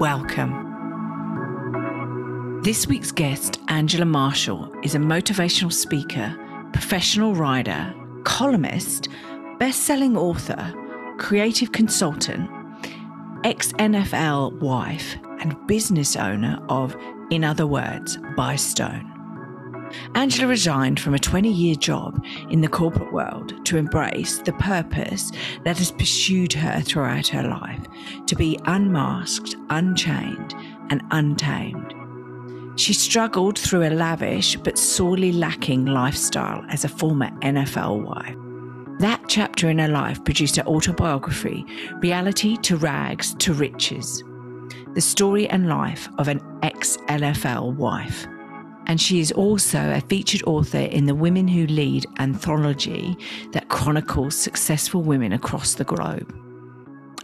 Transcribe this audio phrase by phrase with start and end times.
[0.00, 0.72] Welcome.
[2.64, 6.36] This week's guest, Angela Marshall, is a motivational speaker,
[6.72, 9.08] professional rider, columnist,
[9.60, 10.74] best selling author,
[11.18, 12.50] creative consultant,
[13.44, 16.96] ex NFL wife, and business owner of
[17.30, 19.13] In Other Words, by Stone.
[20.14, 25.32] Angela resigned from a 20 year job in the corporate world to embrace the purpose
[25.64, 27.86] that has pursued her throughout her life
[28.26, 30.54] to be unmasked, unchained,
[30.90, 31.94] and untamed
[32.76, 38.36] she struggled through a lavish but sorely lacking lifestyle as a former NFL wife.
[38.98, 41.64] That chapter in her life produced her autobiography,
[41.98, 44.22] Reality to Rags to Riches,
[44.94, 48.26] the story and life of an ex NFL wife.
[48.86, 53.16] And she is also a featured author in the Women Who Lead anthology
[53.52, 56.34] that chronicles successful women across the globe.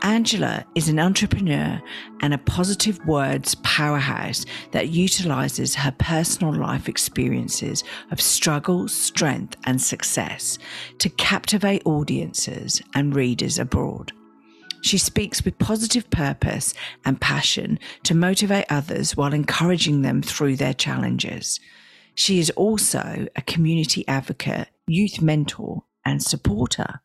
[0.03, 1.81] Angela is an entrepreneur
[2.21, 9.81] and a positive words powerhouse that utilizes her personal life experiences of struggle, strength, and
[9.81, 10.59] success
[10.99, 14.13] to captivate audiences and readers abroad.
[14.83, 20.75] She speaks with positive purpose and passion to motivate others while encouraging them through their
[20.75, 21.61] challenges.
[22.15, 27.01] She is also a community advocate, youth mentor, and supporter.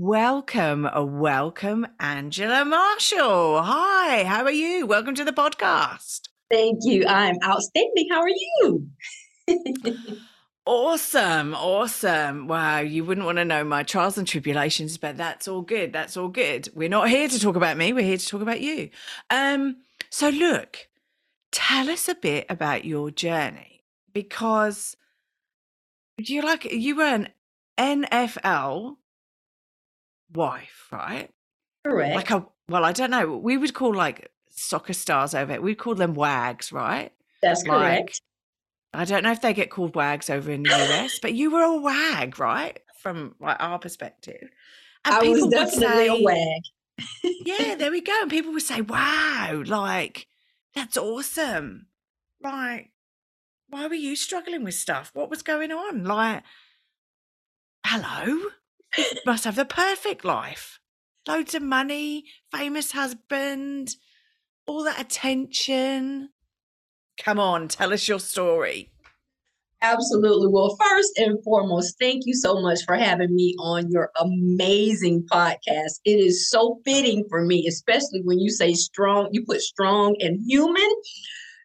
[0.00, 3.62] Welcome, uh, welcome, Angela Marshall.
[3.62, 4.86] Hi, how are you?
[4.86, 6.28] Welcome to the podcast.
[6.50, 7.06] Thank you.
[7.06, 8.08] I'm outstanding.
[8.10, 8.88] How are you?
[10.68, 12.46] awesome, awesome.
[12.46, 15.92] Wow, you wouldn't want to know my trials and tribulations, but that's all good.
[15.92, 16.68] That's all good.
[16.74, 18.90] We're not here to talk about me, we're here to talk about you.
[19.30, 19.78] Um,
[20.10, 20.88] so look,
[21.50, 23.82] tell us a bit about your journey
[24.12, 24.96] because
[26.18, 27.28] you like you were an
[27.78, 28.96] NFL
[30.34, 31.30] wife, right?
[31.84, 32.14] Correct.
[32.14, 33.36] Like a well, I don't know.
[33.38, 35.62] We would call like soccer stars over it.
[35.62, 37.10] We'd call them wags, right?
[37.40, 38.20] That's like, correct.
[38.98, 41.62] I don't know if they get called wags over in the US, but you were
[41.62, 42.78] a wag, right?
[43.00, 44.48] From like our perspective.
[45.04, 46.62] And I was definitely say, a wag.
[47.44, 48.18] yeah, there we go.
[48.22, 50.26] And people would say, "Wow, like
[50.74, 51.86] that's awesome."
[52.42, 52.90] Like,
[53.68, 55.10] why were you struggling with stuff?
[55.14, 56.04] What was going on?
[56.04, 56.42] Like,
[57.84, 58.50] hello
[59.26, 60.80] must have the perfect life.
[61.26, 63.88] Loads of money, famous husband,
[64.66, 66.30] all that attention.
[67.18, 68.90] Come on, tell us your story.
[69.80, 70.48] Absolutely.
[70.48, 76.00] Well, first and foremost, thank you so much for having me on your amazing podcast.
[76.04, 80.40] It is so fitting for me, especially when you say strong, you put strong and
[80.48, 80.90] human,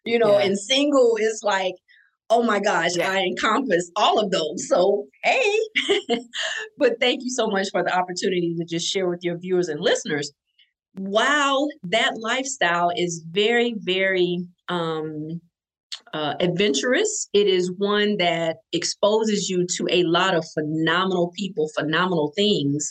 [0.04, 0.44] you know, yeah.
[0.44, 1.74] and single is like
[2.30, 3.10] oh my gosh, yeah.
[3.10, 4.68] I encompass all of those.
[4.68, 5.58] So, hey,
[6.78, 9.80] but thank you so much for the opportunity to just share with your viewers and
[9.80, 10.32] listeners.
[10.96, 15.40] While that lifestyle is very, very um,
[16.12, 22.32] uh, adventurous, it is one that exposes you to a lot of phenomenal people, phenomenal
[22.36, 22.90] things.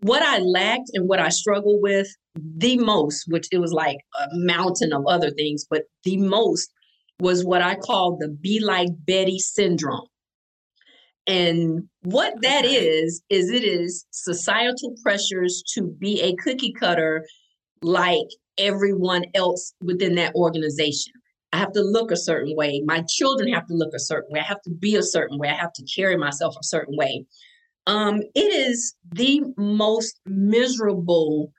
[0.00, 2.06] What I lacked and what I struggled with
[2.36, 6.70] the most, which it was like a mountain of other things, but the most
[7.18, 10.06] was what I call the be like Betty syndrome.
[11.28, 17.26] And what that is, is it is societal pressures to be a cookie cutter
[17.82, 21.12] like everyone else within that organization.
[21.52, 22.82] I have to look a certain way.
[22.84, 24.40] My children have to look a certain way.
[24.40, 25.48] I have to be a certain way.
[25.48, 27.26] I have to carry myself a certain way.
[27.86, 31.52] Um, it is the most miserable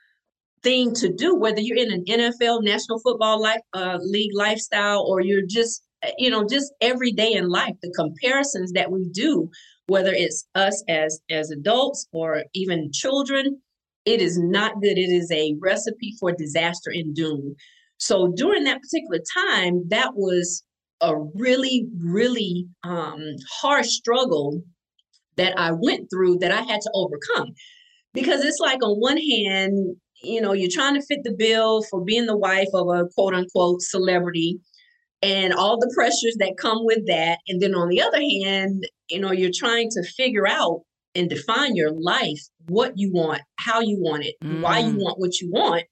[0.64, 5.22] thing to do, whether you're in an NFL, National Football life, uh, League lifestyle, or
[5.22, 5.84] you're just,
[6.18, 7.76] you know, just every day in life.
[7.82, 9.50] The comparisons that we do,
[9.88, 13.62] whether it's us as as adults or even children,
[14.06, 14.98] it is not good.
[14.98, 17.56] It is a recipe for disaster and doom.
[17.98, 20.64] So during that particular time, that was
[21.02, 23.22] a really, really um,
[23.62, 24.62] harsh struggle
[25.36, 27.54] that I went through that I had to overcome.
[28.14, 32.04] Because it's like, on one hand, you know, you're trying to fit the bill for
[32.04, 34.60] being the wife of a quote unquote celebrity
[35.22, 37.40] and all the pressures that come with that.
[37.48, 40.82] And then on the other hand, you know, you're trying to figure out
[41.16, 44.62] and define your life, what you want, how you want it, mm.
[44.62, 45.02] why you mm.
[45.02, 45.84] want what you want.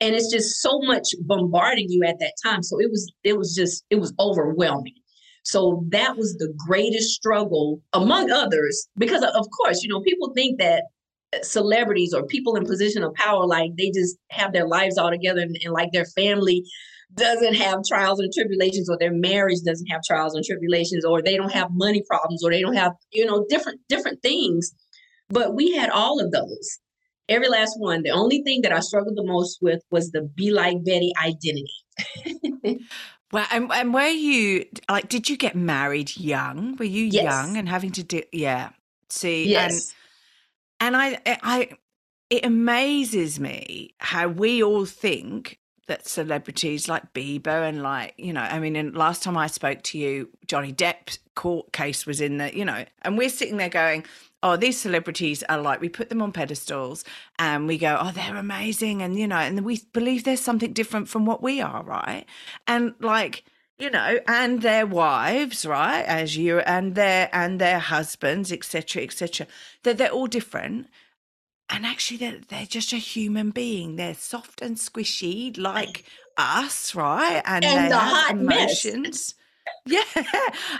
[0.00, 3.54] and it's just so much bombarding you at that time so it was it was
[3.54, 4.94] just it was overwhelming
[5.42, 10.58] so that was the greatest struggle among others because of course you know people think
[10.58, 10.84] that
[11.42, 15.40] celebrities or people in position of power like they just have their lives all together
[15.40, 16.64] and, and like their family
[17.14, 21.36] doesn't have trials and tribulations or their marriage doesn't have trials and tribulations or they
[21.36, 24.72] don't have money problems or they don't have you know different different things.
[25.28, 26.78] But we had all of those.
[27.28, 28.04] Every last one.
[28.04, 32.80] The only thing that i struggled the most with was the be like betty identity.
[33.32, 36.76] Well and, and were you like did you get married young?
[36.76, 37.24] Were you yes.
[37.24, 38.70] young and having to do yeah.
[39.10, 39.92] See yes.
[40.80, 41.70] and and i i
[42.30, 48.40] it amazes me how we all think that celebrities like Bieber and like, you know,
[48.40, 52.38] I mean, and last time I spoke to you, Johnny Depp's court case was in
[52.38, 54.04] the, you know, and we're sitting there going,
[54.42, 57.04] oh, these celebrities are like, we put them on pedestals
[57.38, 59.02] and we go, oh, they're amazing.
[59.02, 62.24] And, you know, and we believe there's something different from what we are, right?
[62.66, 63.44] And like,
[63.78, 69.46] you know, and their wives, right, as you and their and their husbands, etc., etc.
[69.82, 70.88] That they're all different
[71.70, 73.96] and actually they're, they're just a human being.
[73.96, 76.04] They're soft and squishy like
[76.36, 77.42] us right?
[77.44, 79.34] And, and they the have emotions.
[79.84, 80.04] Yeah.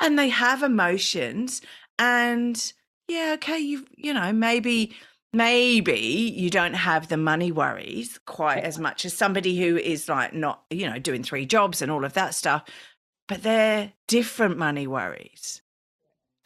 [0.00, 1.60] And they have emotions.
[1.98, 2.72] And
[3.08, 4.94] yeah okay you you know maybe
[5.32, 10.32] maybe you don't have the money worries quite as much as somebody who is like
[10.32, 12.64] not you know doing three jobs and all of that stuff
[13.28, 15.62] but they're different money worries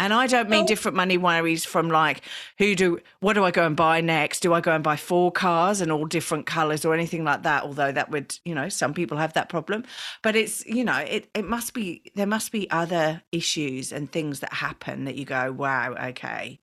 [0.01, 0.67] and I don't mean oh.
[0.67, 2.23] different money worries from like
[2.59, 4.41] who do what do I go and buy next?
[4.41, 7.65] Do I go and buy four cars and all different colours or anything like that?
[7.65, 9.85] Although that would, you know, some people have that problem.
[10.23, 14.41] But it's, you know, it it must be there must be other issues and things
[14.41, 16.59] that happen that you go, wow, okay.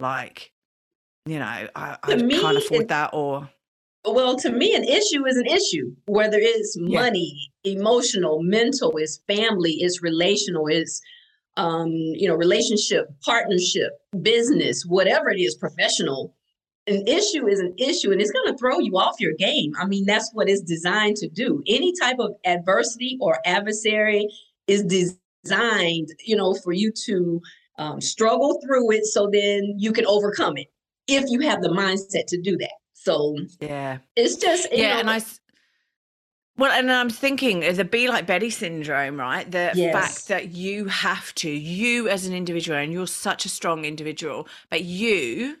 [0.00, 0.52] Like,
[1.24, 3.48] you know, I, I me, can't afford that or
[4.06, 7.72] well, to me, an issue is an issue, whether it's money, yeah.
[7.72, 11.00] emotional, mental, it's family, it's relational, it's
[11.56, 13.92] um, you know, relationship, partnership,
[14.22, 16.34] business, whatever it is, professional,
[16.86, 19.72] an issue is an issue and it's going to throw you off your game.
[19.80, 21.62] I mean, that's what it's designed to do.
[21.66, 24.28] Any type of adversity or adversary
[24.66, 27.40] is designed, you know, for you to
[27.78, 30.66] um, struggle through it so then you can overcome it
[31.08, 32.74] if you have the mindset to do that.
[32.92, 34.94] So, yeah, it's just, yeah.
[34.94, 35.22] Know, and I,
[36.56, 39.50] well, and I'm thinking of the be like Betty syndrome, right?
[39.50, 39.92] The yes.
[39.92, 44.46] fact that you have to, you as an individual, and you're such a strong individual,
[44.70, 45.56] but you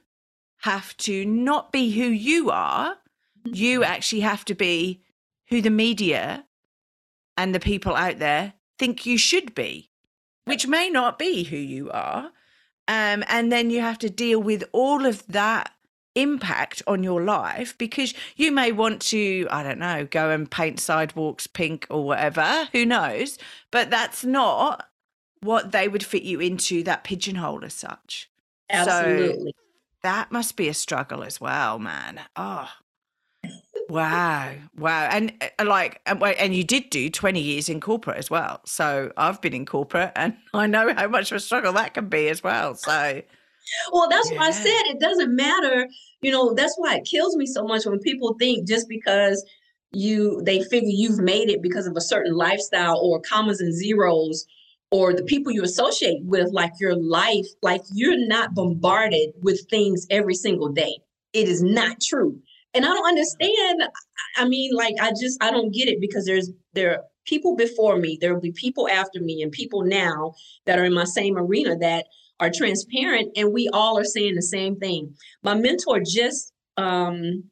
[0.58, 2.96] have to not be who you are.
[3.44, 3.92] You mm-hmm.
[3.92, 5.02] actually have to be
[5.48, 6.46] who the media
[7.36, 9.90] and the people out there think you should be,
[10.44, 12.30] which may not be who you are.
[12.86, 15.72] Um, and then you have to deal with all of that
[16.14, 20.80] impact on your life because you may want to, I don't know, go and paint
[20.80, 23.38] sidewalks pink or whatever, who knows?
[23.70, 24.88] But that's not
[25.40, 28.30] what they would fit you into that pigeonhole as such.
[28.70, 29.50] Absolutely.
[29.50, 29.52] So
[30.02, 32.20] that must be a struggle as well, man.
[32.36, 32.68] Oh.
[33.88, 34.52] Wow.
[34.78, 35.08] Wow.
[35.10, 38.60] And uh, like, and you did do 20 years in corporate as well.
[38.64, 42.08] So I've been in corporate and I know how much of a struggle that can
[42.08, 42.74] be as well.
[42.74, 43.22] So,
[43.92, 44.38] well, that's yeah.
[44.38, 45.88] why I said it doesn't matter.
[46.20, 49.44] You know, that's why it kills me so much when people think just because
[49.94, 54.44] you they figure you've made it because of a certain lifestyle or commas and zeros
[54.90, 60.06] or the people you associate with like your life like you're not bombarded with things
[60.10, 60.98] every single day
[61.32, 62.38] it is not true
[62.74, 63.82] and i don't understand
[64.36, 67.96] i mean like i just i don't get it because there's there are people before
[67.96, 70.34] me there will be people after me and people now
[70.66, 72.06] that are in my same arena that
[72.40, 75.14] are transparent and we all are saying the same thing.
[75.42, 77.44] My mentor just um,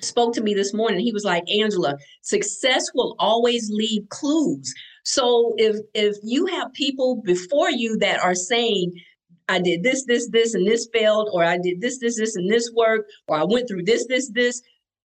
[0.00, 1.00] spoke to me this morning.
[1.00, 4.72] He was like, Angela, success will always leave clues.
[5.04, 8.92] So if if you have people before you that are saying,
[9.48, 12.50] I did this, this, this, and this failed, or I did this, this, this, and
[12.50, 14.62] this worked, or I went through this, this, this,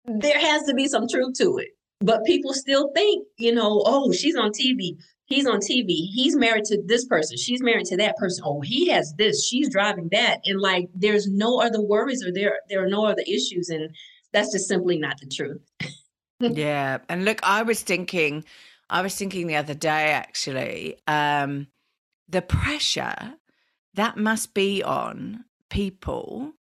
[0.06, 1.68] there has to be some truth to it.
[2.00, 6.08] But people still think, you know, oh, she's on TV he's on TV.
[6.12, 7.36] He's married to this person.
[7.36, 8.44] She's married to that person.
[8.46, 9.46] Oh, he has this.
[9.46, 10.40] She's driving that.
[10.44, 13.68] And like there's no other worries or there there are no other issues.
[13.68, 13.94] And
[14.32, 15.62] that's just simply not the truth.
[16.40, 16.98] yeah.
[17.08, 18.44] And look, I was thinking,
[18.90, 21.68] I was thinking the other day actually, um,
[22.28, 23.34] the pressure
[23.94, 26.52] that must be on people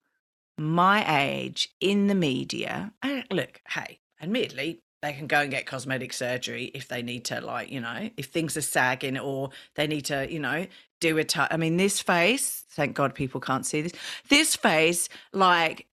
[0.58, 2.92] my age in the media.
[3.30, 7.70] look, hey, admittedly, they can go and get cosmetic surgery if they need to like
[7.70, 10.66] you know if things are sagging or they need to you know
[11.00, 13.92] do a t- I mean this face thank god people can't see this
[14.28, 15.86] this face like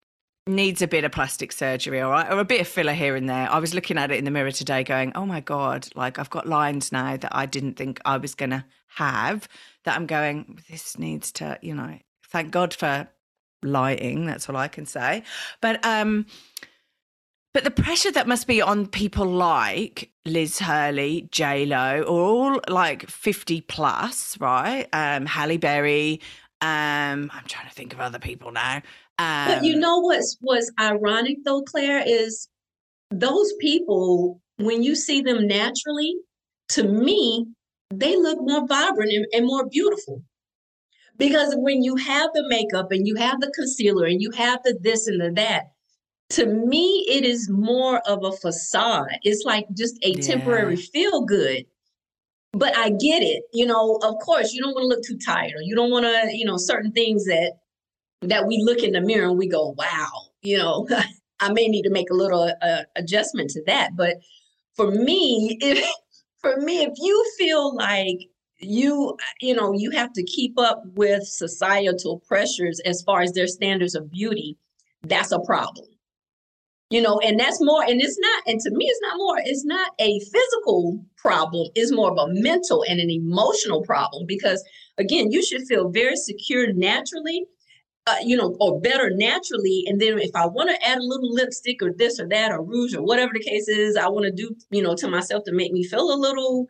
[0.50, 3.30] needs a bit of plastic surgery, all right, or a bit of filler here and
[3.30, 3.50] there.
[3.52, 6.30] I was looking at it in the mirror today, going, "Oh my god!" Like I've
[6.30, 9.48] got lines now that I didn't think I was gonna have.
[9.86, 10.60] That I'm going.
[10.70, 12.00] This needs to, you know.
[12.28, 13.08] Thank God for
[13.64, 14.26] lighting.
[14.26, 15.24] That's all I can say.
[15.62, 16.26] But um,
[17.54, 22.62] but the pressure that must be on people like Liz Hurley, J Lo, or all
[22.68, 24.88] like fifty plus, right?
[24.94, 26.22] Um, Halle Berry.
[26.62, 28.82] Um, I'm trying to think of other people now.
[29.18, 32.48] Um, but you know what's was ironic though, Claire, is
[33.12, 36.16] those people when you see them naturally,
[36.70, 37.48] to me,
[37.90, 40.22] they look more vibrant and, and more beautiful.
[41.18, 44.78] Because when you have the makeup and you have the concealer and you have the
[44.80, 45.72] this and the that,
[46.30, 49.18] to me, it is more of a facade.
[49.24, 50.22] It's like just a yeah.
[50.22, 51.66] temporary feel good.
[52.52, 53.44] But I get it.
[53.54, 56.06] You know, of course, you don't want to look too tired or you don't want
[56.06, 57.54] to, you know, certain things that
[58.22, 60.10] that we look in the mirror and we go, wow,
[60.42, 60.88] you know,
[61.40, 63.96] I may need to make a little uh, adjustment to that.
[63.96, 64.18] But
[64.76, 65.88] for me, if
[66.42, 68.18] for me, if you feel like
[68.62, 73.48] you you know you have to keep up with societal pressures as far as their
[73.48, 74.58] standards of beauty
[75.04, 75.88] that's a problem
[76.90, 79.66] you know and that's more and it's not and to me it's not more it's
[79.66, 84.64] not a physical problem it's more of a mental and an emotional problem because
[84.98, 87.46] again you should feel very secure naturally
[88.08, 91.32] uh, you know or better naturally and then if i want to add a little
[91.34, 94.32] lipstick or this or that or rouge or whatever the case is i want to
[94.32, 96.66] do you know to myself to make me feel a little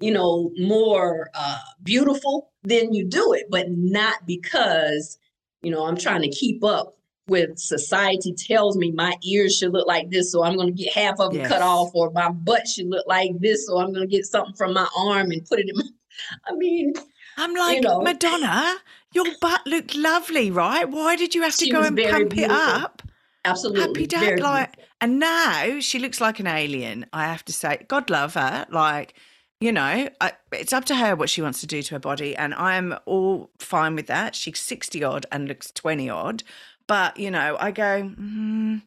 [0.00, 5.18] you know more uh, beautiful then you do it but not because
[5.62, 6.94] you know i'm trying to keep up
[7.26, 10.92] with society tells me my ears should look like this, so I'm going to get
[10.92, 11.48] half of them yes.
[11.48, 14.54] cut off, or my butt should look like this, so I'm going to get something
[14.54, 15.76] from my arm and put it in.
[15.76, 15.84] My,
[16.46, 16.92] I mean,
[17.36, 18.76] I'm like you know, Madonna.
[19.12, 20.88] Your butt looked lovely, right?
[20.88, 22.44] Why did you have to go and pump beautiful.
[22.44, 23.02] it up?
[23.44, 24.40] Absolutely, happy dad.
[24.40, 27.06] Like, and now she looks like an alien.
[27.12, 28.66] I have to say, God love her.
[28.70, 29.14] Like
[29.60, 32.36] you know, I, it's up to her what she wants to do to her body,
[32.36, 34.34] and I am all fine with that.
[34.34, 36.42] She's sixty odd and looks twenty odd,
[36.86, 38.82] but, you know, I go, mm,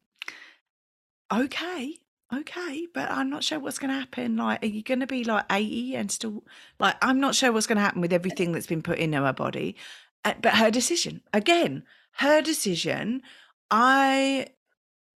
[1.32, 1.94] okay,
[2.34, 4.36] okay, but I'm not sure what's going to happen.
[4.36, 6.44] Like, are you going to be like 80 and still,
[6.78, 9.32] like, I'm not sure what's going to happen with everything that's been put into her
[9.32, 9.76] body.
[10.24, 13.22] Uh, but her decision, again, her decision.
[13.70, 14.46] I,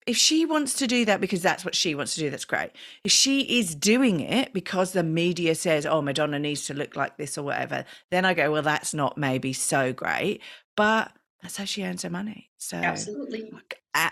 [0.06, 2.70] if she wants to do that because that's what she wants to do, that's great.
[3.04, 7.16] If she is doing it because the media says, oh, Madonna needs to look like
[7.16, 10.40] this or whatever, then I go, well, that's not maybe so great.
[10.76, 12.50] But that's how she earns her money.
[12.58, 13.52] So absolutely.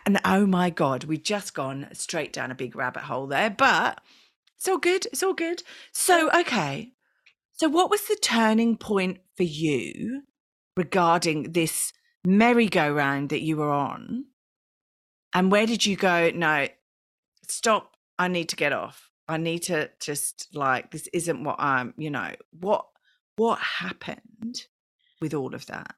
[0.06, 4.00] And oh my God, we've just gone straight down a big rabbit hole there, but
[4.58, 5.06] it's all good.
[5.06, 5.62] It's all good.
[5.92, 6.92] So, okay.
[7.52, 10.22] So, what was the turning point for you
[10.76, 11.92] regarding this
[12.24, 14.24] merry-go-round that you were on?
[15.32, 16.30] And where did you go?
[16.34, 16.66] No,
[17.46, 17.96] stop.
[18.18, 19.10] I need to get off.
[19.28, 22.86] I need to just like, this isn't what I'm, you know, what,
[23.36, 24.66] what happened
[25.20, 25.94] with all of that?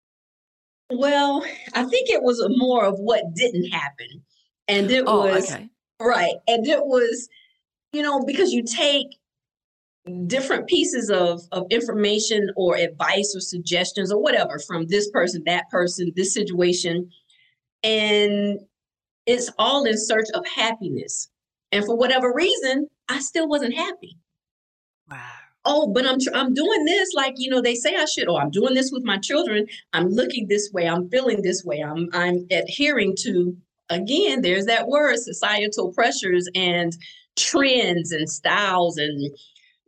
[0.91, 1.45] Well,
[1.75, 4.23] I think it was more of what didn't happen.
[4.69, 5.69] And it oh, was okay.
[6.01, 6.35] right.
[6.49, 7.29] And it was,
[7.93, 9.07] you know, because you take
[10.27, 15.69] different pieces of, of information or advice or suggestions or whatever from this person, that
[15.71, 17.11] person, this situation,
[17.83, 18.59] and
[19.27, 21.29] it's all in search of happiness.
[21.73, 24.17] And for whatever reason, I still wasn't happy.
[25.09, 28.29] Wow oh, but I'm tr- I'm doing this like you know they say I should,
[28.29, 29.67] or I'm doing this with my children.
[29.93, 30.89] I'm looking this way.
[30.89, 31.81] I'm feeling this way.
[31.81, 33.57] I'm I'm adhering to
[33.89, 34.43] again.
[34.43, 36.97] There's that word societal pressures and
[37.37, 39.31] trends and styles and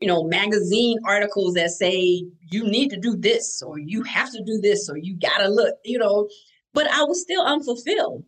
[0.01, 4.43] you know magazine articles that say you need to do this or you have to
[4.45, 6.29] do this or you gotta look you know
[6.73, 8.25] but i was still unfulfilled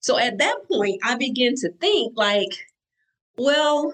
[0.00, 2.66] so at that point i began to think like
[3.38, 3.92] well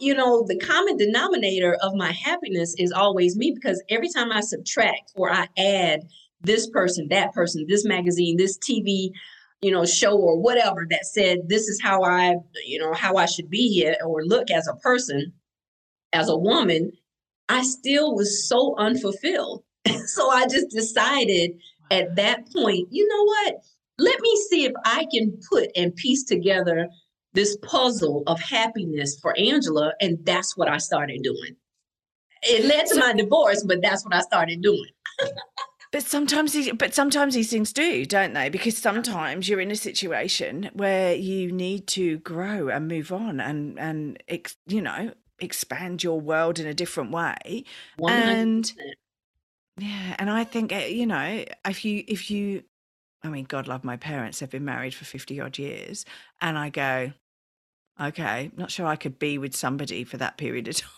[0.00, 4.40] you know, the common denominator of my happiness is always me because every time I
[4.40, 6.00] subtract or I add
[6.40, 9.10] this person, that person, this magazine, this TV,
[9.60, 13.26] you know, show or whatever that said this is how I, you know, how I
[13.26, 15.32] should be or look as a person,
[16.12, 16.92] as a woman,
[17.48, 19.64] I still was so unfulfilled.
[20.06, 21.52] so I just decided
[21.90, 23.56] at that point, you know what?
[23.98, 26.88] Let me see if I can put and piece together
[27.32, 29.92] this puzzle of happiness for Angela.
[30.00, 31.56] And that's what I started doing.
[32.42, 34.90] It led to my divorce, but that's what I started doing.
[35.90, 38.50] But sometimes, these, but sometimes these things do, don't they?
[38.50, 43.78] Because sometimes you're in a situation where you need to grow and move on, and
[43.78, 47.64] and ex, you know expand your world in a different way.
[48.00, 48.10] 100%.
[48.10, 48.72] And
[49.78, 52.64] yeah, and I think eh, you know if you if you
[53.22, 56.04] I mean, God love my parents, they've been married for 50 odd years.
[56.40, 57.12] And I go,
[58.00, 60.90] okay, not sure I could be with somebody for that period of time.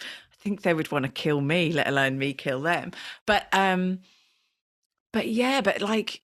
[0.00, 2.92] I think they would want to kill me, let alone me kill them.
[3.26, 4.00] But um,
[5.12, 6.22] but yeah, but like,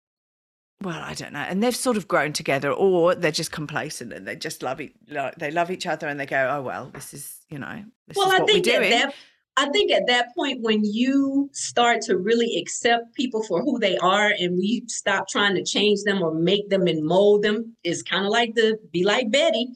[0.82, 1.38] well, I don't know.
[1.38, 4.92] And they've sort of grown together, or they're just complacent and they just love each,
[5.38, 8.28] they love each other, and they go, oh well, this is you know, this well,
[8.28, 9.12] is I what think we're doing.
[9.56, 13.98] I think at that point when you start to really accept people for who they
[13.98, 18.02] are and we stop trying to change them or make them and mold them, it's
[18.02, 19.68] kind of like the be like Betty.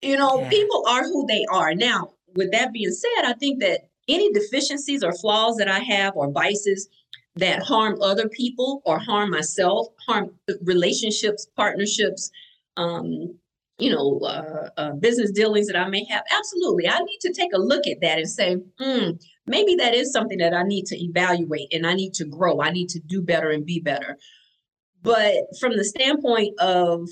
[0.00, 0.48] You know, Yeah.
[0.48, 1.74] people are who they are.
[1.74, 6.16] Now, with that being said, I think that any deficiencies or flaws that I have
[6.16, 6.88] or vices
[7.36, 10.30] that harm other people or harm myself, harm
[10.62, 12.30] relationships, partnerships,
[12.76, 13.36] um,
[13.78, 17.52] you know, uh, uh, business dealings that I may have, absolutely, I need to take
[17.52, 19.10] a look at that and say, hmm,
[19.46, 22.60] maybe that is something that I need to evaluate and I need to grow.
[22.60, 24.16] I need to do better and be better.
[25.02, 27.08] But from the standpoint of,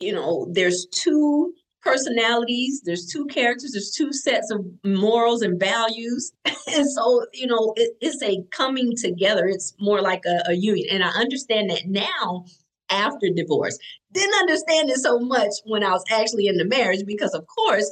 [0.00, 1.52] you know, there's two
[1.82, 6.32] personalities, there's two characters, there's two sets of morals and values.
[6.44, 9.46] and so, you know, it, it's a coming together.
[9.46, 10.88] It's more like a, a union.
[10.90, 12.44] And I understand that now
[12.90, 13.78] after divorce.
[14.14, 17.90] Didn't understand it so much when I was actually in the marriage because, of course,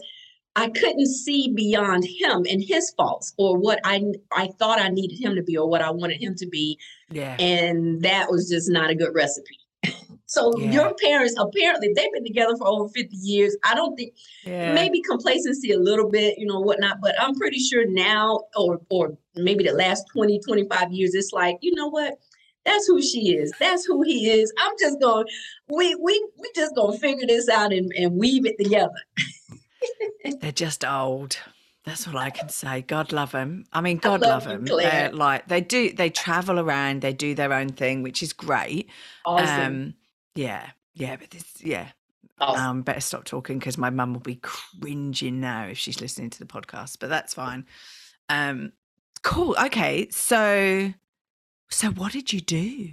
[0.54, 4.02] I couldn't see beyond him and his faults or what I
[4.32, 6.78] I thought I needed him to be or what I wanted him to be,
[7.10, 9.58] yeah, and that was just not a good recipe.
[10.26, 10.72] so Yeah.
[10.72, 13.56] your parents apparently they've been together for over 50 years.
[13.64, 14.14] I don't think
[14.44, 14.74] yeah.
[14.74, 19.16] maybe complacency a little bit, you know, whatnot, but I'm pretty sure now or or
[19.34, 22.18] maybe the last 20, 25 years, it's like, you know what?
[22.64, 23.52] That's who she is.
[23.58, 24.52] That's who he is.
[24.58, 25.26] I'm just going,
[25.68, 28.92] we we we just gonna figure this out and, and weave it together.
[30.40, 31.38] They're just old.
[31.84, 32.82] That's all I can say.
[32.82, 33.64] God love them.
[33.72, 34.64] I mean, God love love them.
[34.64, 35.92] They're like they do.
[35.92, 37.00] They travel around.
[37.00, 38.88] They do their own thing, which is great.
[39.26, 39.60] Awesome.
[39.60, 39.94] Um,
[40.34, 41.88] yeah, yeah, but this, yeah.
[42.40, 42.64] awesome.
[42.64, 46.38] Um, better stop talking because my mum will be cringing now if she's listening to
[46.38, 46.98] the podcast.
[47.00, 47.66] But that's fine.
[48.28, 48.72] Um,
[49.22, 49.56] cool.
[49.64, 50.92] Okay, so,
[51.72, 52.90] so what did you do?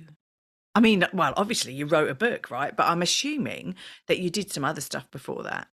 [0.76, 2.76] I mean, well, obviously you wrote a book, right?
[2.76, 3.76] But I'm assuming
[4.08, 5.68] that you did some other stuff before that.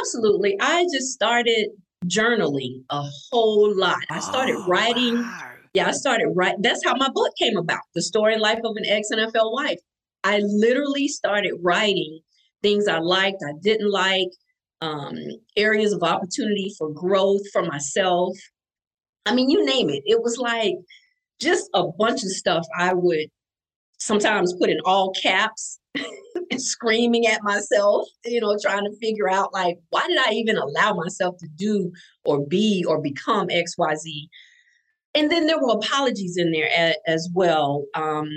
[0.00, 0.56] Absolutely.
[0.60, 1.68] I just started
[2.06, 3.98] journaling a whole lot.
[4.10, 5.14] I started Oh, writing.
[5.16, 5.52] wow.
[5.74, 6.62] Yeah, I started writing.
[6.62, 9.78] That's how my book came about The Story and Life of an Ex NFL Wife.
[10.24, 12.20] I literally started writing
[12.62, 14.28] things I liked, I didn't like,
[14.80, 15.16] um,
[15.56, 18.36] areas of opportunity for growth for myself.
[19.24, 20.02] I mean, you name it.
[20.06, 20.74] It was like
[21.40, 23.26] just a bunch of stuff I would
[23.98, 25.78] sometimes put in all caps
[26.50, 30.56] and screaming at myself, you know, trying to figure out like, why did I even
[30.56, 31.90] allow myself to do
[32.24, 34.28] or be or become XYZ?
[35.14, 37.84] And then there were apologies in there a- as well.
[37.94, 38.28] Um,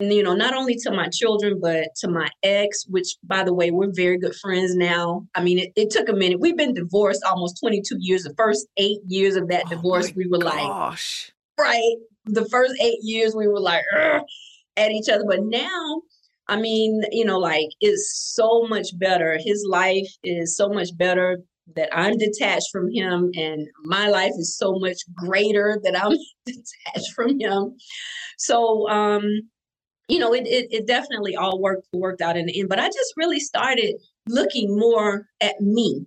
[0.00, 3.54] and, you know, not only to my children, but to my ex, which, by the
[3.54, 5.26] way, we're very good friends now.
[5.34, 6.38] I mean, it, it took a minute.
[6.38, 8.24] We've been divorced almost 22 years.
[8.24, 11.32] The first eight years of that Oh divorce, we were like, gosh.
[11.58, 11.96] right?
[12.26, 13.84] The first eight years we were like
[14.76, 16.02] at each other, but now,
[16.48, 19.38] I mean, you know, like it's so much better.
[19.40, 21.38] His life is so much better
[21.74, 27.12] that I'm detached from him, and my life is so much greater that I'm detached
[27.14, 27.76] from him.
[28.38, 29.24] So, um,
[30.08, 32.68] you know, it, it it definitely all worked worked out in the end.
[32.68, 33.96] But I just really started
[34.28, 36.06] looking more at me,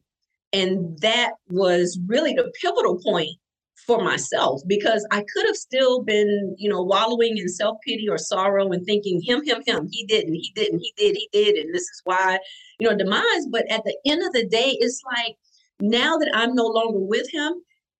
[0.53, 3.37] and that was really the pivotal point
[3.85, 8.17] for myself because I could have still been, you know, wallowing in self pity or
[8.17, 9.87] sorrow and thinking him, him, him.
[9.91, 12.39] He didn't, he didn't, he did, he did, and this is why,
[12.79, 13.47] you know, demise.
[13.51, 15.35] But at the end of the day, it's like
[15.79, 17.53] now that I'm no longer with him,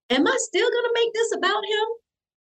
[0.10, 1.88] am I still going to make this about him?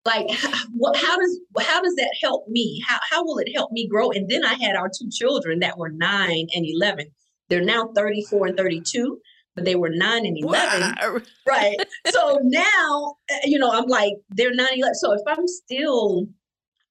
[0.05, 0.97] Like, h- what?
[0.97, 2.83] How does how does that help me?
[2.87, 4.11] How how will it help me grow?
[4.11, 7.09] And then I had our two children that were nine and eleven.
[7.49, 9.21] They're now thirty four and thirty two,
[9.59, 11.19] but they were nine and eleven Wow.
[11.49, 11.77] right
[12.11, 14.95] so now uh, you know i'm like they're 9 and eleven.
[14.95, 16.27] so if i'm still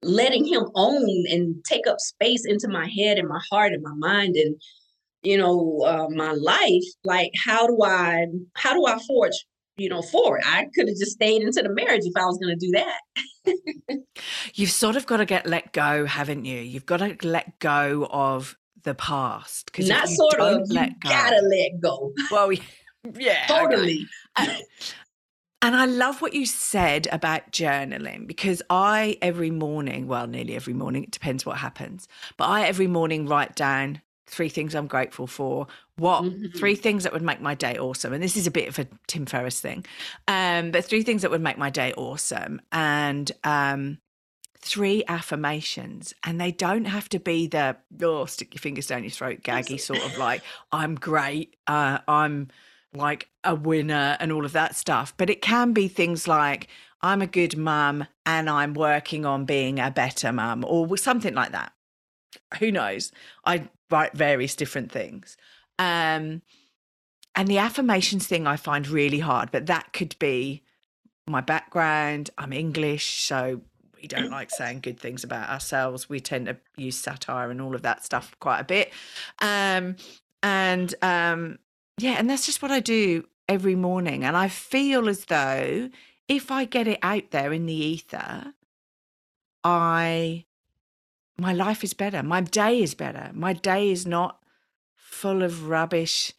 [0.03, 1.03] letting him own
[1.33, 4.55] and take up space into my head and my heart and my mind and
[5.23, 8.25] you know uh, my life like how do i
[8.55, 9.37] how do i forge
[9.77, 12.57] you know forward i could have just stayed into the marriage if i was going
[12.57, 12.99] to do that
[14.55, 16.59] You've sort of got to get let go, haven't you?
[16.59, 20.75] You've got to let go of the past because not you sort don't of you
[20.75, 21.09] let go.
[21.09, 22.61] gotta let go Well, yeah,
[23.19, 23.75] yeah, okay.
[23.75, 24.07] totally
[25.61, 30.73] And I love what you said about journaling because I every morning, well, nearly every
[30.73, 35.25] morning, it depends what happens, but I every morning write down three things I'm grateful
[35.25, 35.65] for.
[35.95, 36.55] What Mhm.
[36.55, 38.13] three things that would make my day awesome?
[38.13, 39.83] And this is a bit of a Tim Ferriss thing,
[40.27, 43.97] um, but three things that would make my day awesome, and um,
[44.67, 49.11] three affirmations and they don't have to be the oh stick your fingers down your
[49.11, 52.47] throat gaggy sort of like i'm great uh, i'm
[52.93, 55.13] like a winner and all of that stuff.
[55.17, 56.67] But it can be things like
[57.01, 61.51] i'm a good mum and i'm working on being a better mum or something like
[61.51, 61.71] that.
[62.59, 63.11] Who knows?
[63.45, 65.37] I write various different things.
[65.79, 66.41] Um
[67.35, 70.63] and the affirmations thing i find really hard but that could be
[71.27, 73.61] my background i'm english so
[74.01, 76.09] we don't like saying good things about ourselves.
[76.09, 78.91] We tend to use satire and all of that stuff quite a bit.
[79.39, 79.95] Um,
[80.43, 81.59] and um,
[81.97, 84.23] yeah, and that's just what I do every morning.
[84.23, 85.89] And I feel as though
[86.27, 88.53] if I get it out there in the ether,
[89.63, 90.45] I
[91.39, 92.23] my life is better.
[92.23, 93.29] My day is better.
[93.33, 94.39] My day is not
[94.95, 96.33] full of rubbish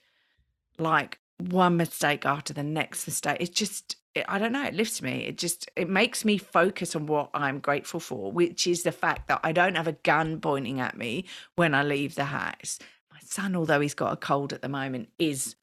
[0.78, 3.38] like one mistake after the next mistake.
[3.40, 5.24] It's just it, I don't know, it lifts me.
[5.24, 9.28] It just it makes me focus on what I'm grateful for, which is the fact
[9.28, 11.24] that I don't have a gun pointing at me
[11.56, 12.78] when I leave the house.
[13.10, 15.56] My son, although he's got a cold at the moment, is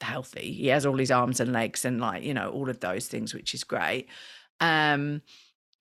[0.00, 0.52] healthy.
[0.52, 3.34] He has all his arms and legs and like, you know, all of those things,
[3.34, 4.08] which is great.
[4.60, 5.22] Um,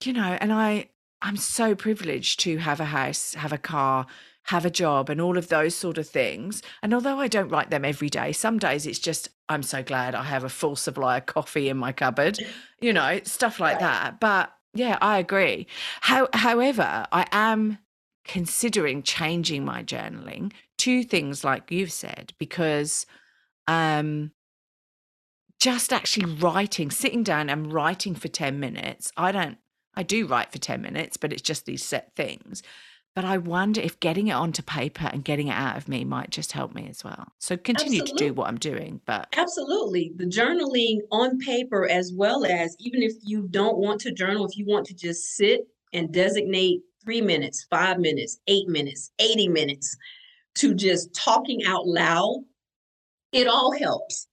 [0.04, 0.90] you know, and I
[1.22, 4.06] I'm so privileged to have a house, have a car,
[4.48, 6.62] have a job and all of those sort of things.
[6.82, 10.16] And although I don't write them every day, some days it's just, I'm so glad
[10.16, 12.40] I have a full supply of coffee in my cupboard,
[12.80, 14.20] you know, stuff like that.
[14.22, 15.68] But yeah, I agree.
[16.02, 17.80] How, however, I am
[18.24, 23.06] considering changing my journaling to things like you've said, because
[23.68, 24.32] um,
[25.60, 29.58] just actually writing, sitting down and writing for 10 minutes, I don't,
[29.94, 32.64] I do write for 10 minutes, but it's just these set things.
[33.18, 36.30] But I wonder if getting it onto paper and getting it out of me might
[36.30, 37.30] just help me as well.
[37.40, 38.28] So continue Absolutely.
[38.28, 39.02] to do what I'm doing.
[39.08, 40.12] But Absolutely.
[40.18, 44.56] The journaling on paper, as well as even if you don't want to journal, if
[44.56, 45.62] you want to just sit
[45.94, 49.98] and designate three minutes, five minutes, eight minutes, 80 minutes
[50.58, 52.44] to just talking out loud,
[53.32, 54.28] it all helps.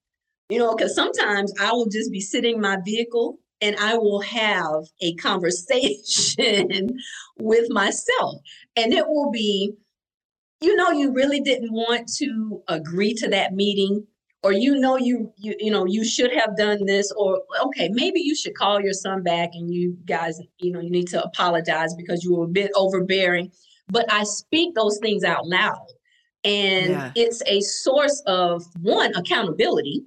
[0.51, 4.21] You know, because sometimes I will just be sitting in my vehicle and I will
[4.21, 6.99] have a conversation
[7.39, 8.43] with myself.
[8.77, 9.75] And it will be,
[10.61, 14.07] you know, you really didn't want to agree to that meeting,
[14.43, 18.21] or you know you you you know you should have done this, or okay, maybe
[18.21, 21.95] you should call your son back and you guys, you know, you need to apologize
[21.95, 23.51] because you were a bit overbearing.
[23.89, 25.87] But I speak those things out loud.
[26.43, 27.13] And yeah.
[27.15, 30.05] it's a source of one accountability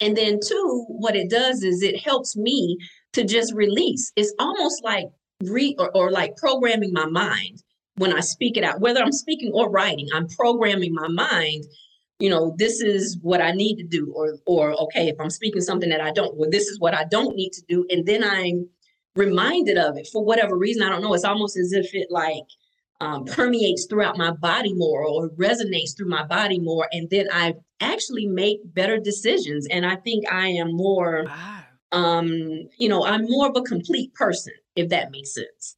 [0.00, 2.78] and then two, what it does is it helps me
[3.12, 4.12] to just release.
[4.16, 5.06] It's almost like
[5.44, 7.62] re or, or like programming my mind
[8.00, 11.64] when I speak it out, whether I'm speaking or writing, I'm programming my mind
[12.20, 15.60] you know this is what i need to do or or okay if i'm speaking
[15.60, 18.22] something that i don't well this is what i don't need to do and then
[18.22, 18.68] i'm
[19.16, 22.44] reminded of it for whatever reason i don't know it's almost as if it like
[23.02, 27.54] um, permeates throughout my body more or resonates through my body more and then i
[27.80, 31.62] actually make better decisions and i think i am more wow.
[31.92, 32.28] um
[32.78, 35.76] you know i'm more of a complete person if that makes sense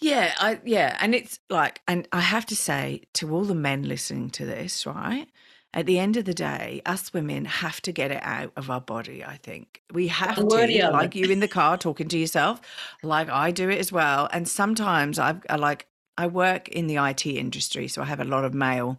[0.00, 3.82] yeah i yeah and it's like and i have to say to all the men
[3.82, 5.28] listening to this right
[5.74, 8.80] at the end of the day, us women have to get it out of our
[8.80, 9.22] body.
[9.24, 12.60] I think we have to, like you in the car talking to yourself,
[13.02, 14.28] like I do it as well.
[14.32, 18.24] And sometimes I've I like I work in the IT industry, so I have a
[18.24, 18.98] lot of male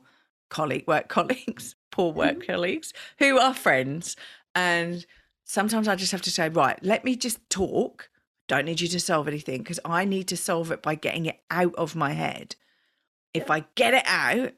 [0.50, 2.52] colleague work colleagues, poor work mm-hmm.
[2.52, 4.16] colleagues who are friends,
[4.54, 5.06] and
[5.46, 8.10] sometimes I just have to say, right, let me just talk.
[8.50, 11.40] Don't need you to solve anything because I need to solve it by getting it
[11.50, 12.58] out of my head.
[13.34, 14.52] If I get it out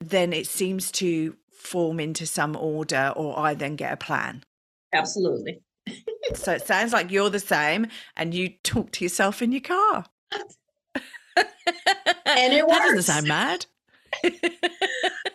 [0.00, 4.44] then it seems to form into some order or I then get a plan.
[4.92, 5.60] Absolutely.
[6.34, 10.04] so it sounds like you're the same and you talk to yourself in your car.
[10.32, 10.44] and
[12.52, 12.78] it works.
[12.78, 13.66] That doesn't sound mad.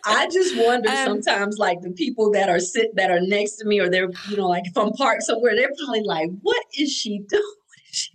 [0.06, 3.66] I just wonder um, sometimes, like the people that are sit that are next to
[3.66, 6.92] me, or they're, you know, like if I'm parked somewhere, they're probably like, "What is
[6.92, 7.44] she doing?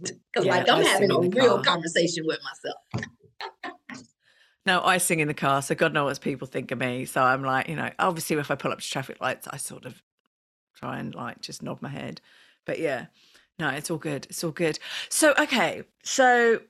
[0.03, 1.77] Because yeah, like I'm having a real car.
[1.77, 4.05] conversation with myself.
[4.67, 7.05] No, I sing in the car, so God knows what people think of me.
[7.05, 9.87] So I'm like, you know, obviously if I pull up to traffic lights, I sort
[9.87, 10.03] of
[10.75, 12.21] try and like just nod my head.
[12.67, 13.07] But yeah,
[13.59, 14.27] no, it's all good.
[14.29, 14.79] It's all good.
[15.09, 16.61] So okay, so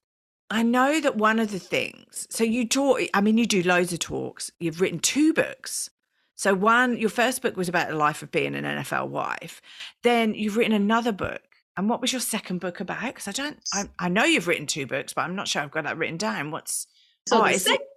[0.50, 2.26] I know that one of the things.
[2.30, 3.00] So you talk.
[3.12, 4.50] I mean, you do loads of talks.
[4.58, 5.90] You've written two books.
[6.34, 9.60] So one, your first book was about the life of being an NFL wife.
[10.02, 11.42] Then you've written another book.
[11.76, 13.02] And what was your second book about?
[13.02, 13.58] Because I don't.
[13.72, 16.16] I, I know you've written two books, but I'm not sure I've got that written
[16.16, 16.50] down.
[16.50, 16.86] What's
[17.28, 17.88] so oh, is sec- it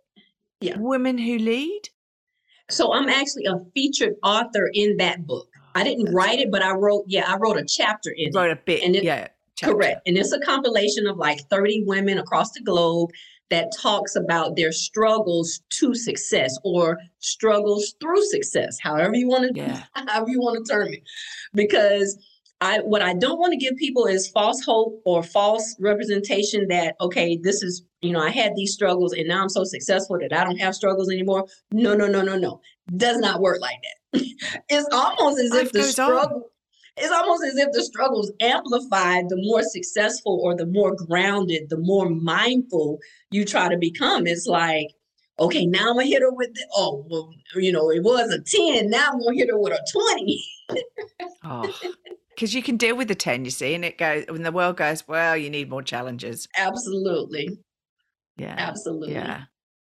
[0.62, 0.78] yeah.
[0.78, 1.90] Women Who Lead?
[2.70, 5.48] So I'm actually a featured author in that book.
[5.76, 8.48] I didn't write it, but I wrote, yeah, I wrote a chapter in wrote it.
[8.48, 9.28] Wrote a bit, and it, yeah,
[9.62, 9.76] chapter.
[9.76, 10.02] Correct.
[10.06, 13.12] And it's a compilation of like 30 women across the globe
[13.50, 19.60] that talks about their struggles to success or struggles through success, however you want to
[19.60, 19.84] Yeah.
[19.96, 21.04] however you want to term it.
[21.54, 22.18] Because
[22.62, 26.96] I what I don't want to give people is false hope or false representation that
[27.02, 30.32] okay, this is you know I had these struggles and now I'm so successful that
[30.32, 31.46] I don't have struggles anymore.
[31.72, 32.62] No, no, no, no, no.
[32.96, 34.22] Does not work like that.
[34.70, 36.44] it's almost as Life if the goes on.
[37.02, 41.78] It's almost as if the struggles amplified the more successful or the more grounded, the
[41.78, 43.00] more mindful
[43.32, 44.28] you try to become.
[44.28, 44.88] It's like,
[45.40, 48.40] okay, now I'm gonna hit her with the, oh, well, you know, it was a
[48.40, 50.44] 10, now I'm gonna hit her with a 20.
[51.44, 51.74] Oh,
[52.30, 54.78] because you can deal with the 10, you see, and it goes, when the world
[54.78, 56.48] goes, well, you need more challenges.
[56.58, 57.58] Absolutely.
[58.38, 58.56] Yeah.
[58.58, 59.14] Absolutely.
[59.14, 59.44] Yeah.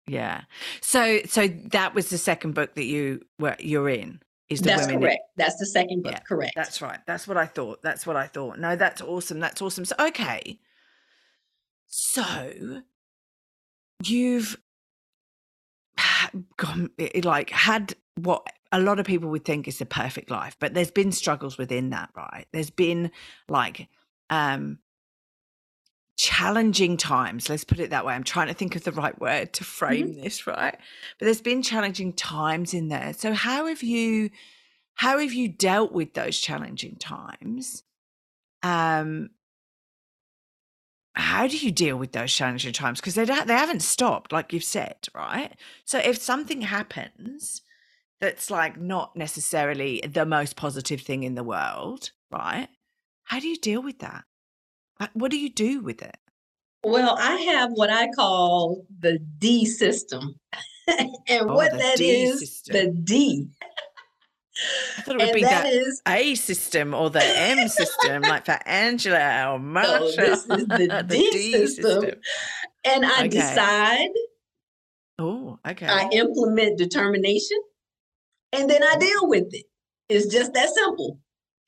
[0.06, 0.42] Yeah.
[0.80, 4.82] So, so that was the second book that you were, you're in is the That's
[4.82, 4.94] women.
[4.94, 5.22] in- correct.
[5.36, 6.12] That's the second book.
[6.12, 6.52] Yeah, correct.
[6.54, 6.98] That's right.
[7.06, 7.82] That's what I thought.
[7.82, 8.58] That's what I thought.
[8.58, 9.40] No, that's awesome.
[9.40, 9.84] That's awesome.
[9.84, 10.58] So, okay.
[11.86, 12.82] So,
[14.04, 14.56] you've
[16.56, 16.90] gone,
[17.22, 20.90] like had what a lot of people would think is the perfect life, but there's
[20.90, 22.46] been struggles within that, right?
[22.52, 23.10] There's been
[23.48, 23.88] like,
[24.30, 24.78] um,
[26.16, 28.14] challenging times let's put it that way.
[28.14, 30.76] I'm trying to think of the right word to frame this right?
[31.18, 33.12] But there's been challenging times in there.
[33.14, 34.30] So how have you
[34.94, 37.82] how have you dealt with those challenging times?
[38.62, 39.30] Um
[41.16, 43.00] how do you deal with those challenging times?
[43.00, 45.52] Because they don't, they haven't stopped like you've said right?
[45.84, 47.62] So if something happens
[48.20, 52.68] that's like not necessarily the most positive thing in the world right?
[53.24, 54.24] How do you deal with that
[55.14, 56.16] what do you do with it
[56.84, 60.38] Well, I have what I call the D system.
[60.88, 62.72] and Oh, what that D is, system.
[62.74, 63.48] the D.
[64.96, 68.22] i thought it would And be that that is a system or the m system
[68.22, 72.20] like for angela or marsha this is the, D, system.
[72.84, 73.28] And I Okay.
[73.30, 74.10] decide,
[75.18, 77.58] oh okay I implement determination,
[78.52, 79.64] and then I deal with it.
[80.10, 81.18] It's just that simple.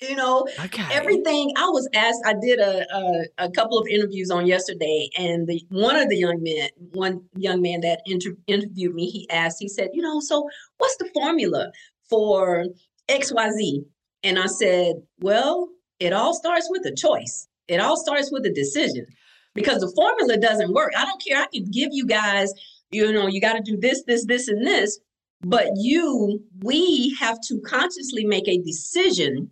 [0.01, 4.31] You know, okay everything I was asked, I did a, a a couple of interviews
[4.31, 8.95] on yesterday, and the one of the young men, one young man that inter- interviewed
[8.95, 11.73] me, he asked, he said, you know, so what's the formula
[12.11, 12.67] for
[13.09, 13.85] X Y Z?
[14.23, 17.49] And I said, well, it all starts with a choice.
[17.67, 19.07] It all starts with a decision,
[19.55, 20.93] because the formula doesn't work.
[20.95, 21.39] I don't care.
[21.41, 22.53] I can give you guys,
[22.91, 25.01] you know, you got to do this, this, this, and this.
[25.41, 29.51] But you, we have to consciously make a decision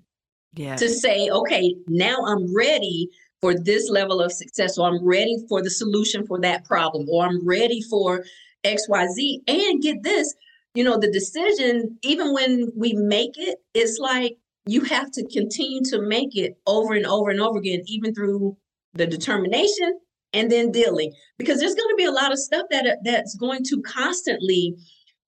[0.57, 3.09] yeah to say, okay, now I'm ready
[3.41, 7.27] for this level of success, or I'm ready for the solution for that problem, or
[7.27, 8.25] I'm ready for
[8.65, 9.41] XYZ.
[9.47, 10.35] And get this,
[10.75, 15.83] you know, the decision, even when we make it, it's like you have to continue
[15.91, 18.57] to make it over and over and over again, even through
[18.95, 20.01] the determination
[20.33, 23.37] and then dealing, because there's going to be a lot of stuff that uh, that's
[23.37, 24.75] going to constantly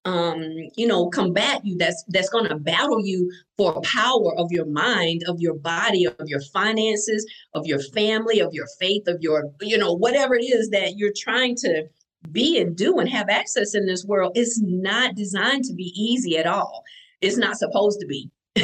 [0.07, 0.41] um
[0.77, 5.23] you know combat you that's that's going to battle you for power of your mind
[5.27, 9.77] of your body of your finances of your family of your faith of your you
[9.77, 11.85] know whatever it is that you're trying to
[12.31, 16.37] be and do and have access in this world it's not designed to be easy
[16.37, 16.83] at all.
[17.21, 18.31] It's not supposed to be.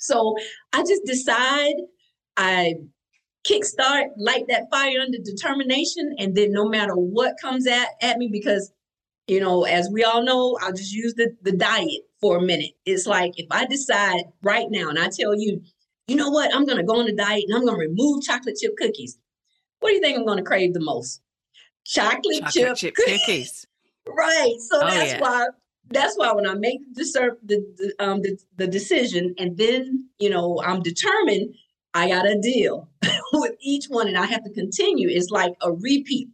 [0.00, 0.36] So
[0.72, 1.74] i just decide
[2.36, 2.74] i
[3.44, 8.28] kickstart light that fire under determination and then no matter what comes at, at me
[8.30, 8.72] because
[9.28, 12.72] you know as we all know i'll just use the, the diet for a minute.
[12.84, 15.62] It's like if i decide right now and i tell you
[16.08, 16.54] you know what?
[16.54, 19.18] I'm going to go on a diet and i'm going to remove chocolate chip cookies.
[19.80, 21.20] What do you think i'm going to crave the most?
[21.84, 23.20] Chocolate, chocolate chip, chip cookies.
[23.20, 23.66] cookies.
[24.08, 25.20] Right so Oh, that's yeah.
[25.20, 25.46] why
[25.90, 30.62] that's why when i make the, the um the, the decision and then you know
[30.64, 31.54] i'm determined
[31.92, 32.88] i got a deal
[33.34, 35.08] with each one and i have to continue.
[35.10, 36.28] It's like a repeat.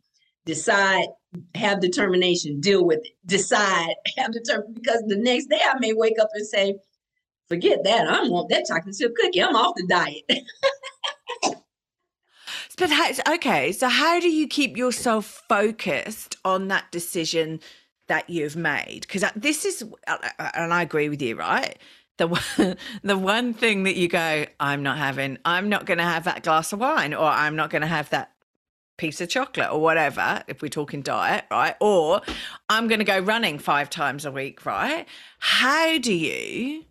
[0.45, 1.07] Decide
[1.55, 6.19] have determination deal with it decide have determination because the next day i may wake
[6.21, 6.75] up and say
[7.49, 10.25] forget that i want that chocolate chip cookie i'm off the diet
[12.77, 17.61] But how, okay, so how do you keep yourself focused on that decision
[18.09, 19.01] that you've made?
[19.03, 20.19] Because this is, uh,
[20.55, 21.79] and I agree with you, right?
[22.17, 26.05] The one, the one thing that you go, I'm not having, I'm not going to
[26.05, 28.33] have that glass of wine, or I'm not going to have that
[28.97, 30.43] piece of chocolate, or whatever.
[30.47, 31.77] If we're talking diet, right?
[31.81, 32.21] Or
[32.69, 35.07] I'm going to go running five times a week, right?
[35.39, 36.85] How do you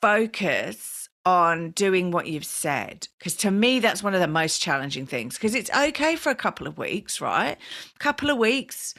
[0.00, 5.04] focus on doing what you've said because to me that's one of the most challenging
[5.04, 7.58] things because it's okay for a couple of weeks right
[7.94, 8.94] a couple of weeks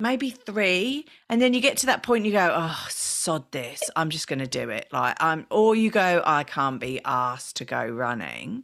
[0.00, 4.08] maybe three and then you get to that point you go oh sod this i'm
[4.08, 7.64] just going to do it like i'm or you go i can't be asked to
[7.64, 8.62] go running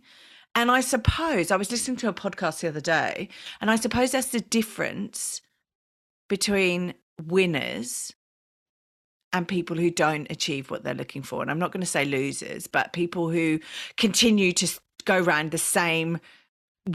[0.54, 3.28] And I suppose I was listening to a podcast the other day,
[3.60, 5.40] and I suppose that's the difference
[6.28, 6.94] between
[7.26, 8.12] winners
[9.32, 11.40] and people who don't achieve what they're looking for.
[11.40, 13.60] And I'm not going to say losers, but people who
[13.96, 14.68] continue to
[15.04, 16.20] go around the same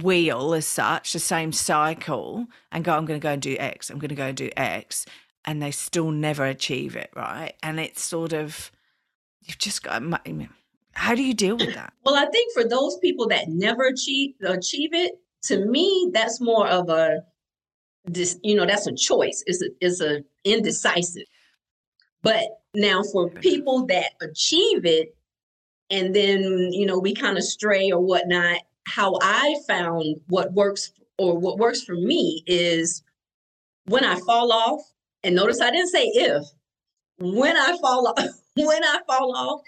[0.02, 3.90] wheel as such, the same cycle, and go, I'm going to go and do X,
[3.90, 5.06] I'm going to go and do X,
[5.46, 7.54] and they still never achieve it, right?
[7.64, 8.72] And it's sort of,
[9.42, 10.04] you've just got,
[10.98, 11.94] how do you deal with that?
[12.04, 16.68] Well, I think for those people that never achieve achieve it, to me, that's more
[16.68, 17.22] of a,
[18.06, 19.44] this, you know, that's a choice.
[19.46, 21.28] It's a, it's a indecisive.
[22.24, 25.16] But now for people that achieve it,
[25.90, 30.92] and then you know we kind of stray or whatnot, how I found what works
[31.20, 33.04] or what works for me is
[33.86, 34.82] when I fall off,
[35.24, 36.44] and notice I didn't say if,
[37.20, 39.62] when I fall off, when I fall off,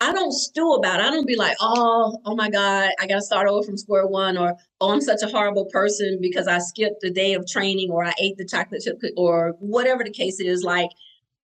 [0.00, 1.06] I don't stew about it.
[1.06, 4.38] I don't be like, oh, oh my God, I gotta start over from square one,
[4.38, 8.04] or oh, I'm such a horrible person because I skipped a day of training or
[8.04, 10.62] I ate the chocolate chip or whatever the case is.
[10.62, 10.90] Like,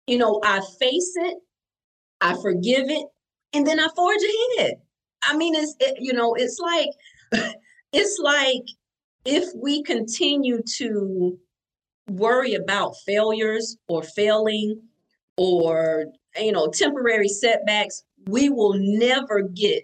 [0.08, 1.38] you know, I face it,
[2.22, 3.06] I forgive it,
[3.54, 4.22] and then I forge
[4.58, 4.76] ahead.
[5.24, 7.56] I mean, it's it, you know, it's like
[7.92, 8.64] it's like
[9.26, 11.38] if we continue to
[12.10, 14.82] worry about failures or failing
[15.38, 16.06] or
[16.38, 19.84] you know temporary setbacks, we will never get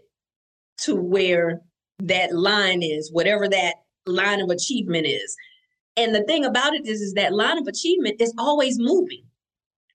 [0.81, 1.61] to where
[1.99, 5.35] that line is, whatever that line of achievement is.
[5.97, 9.23] And the thing about it is, is that line of achievement is always moving.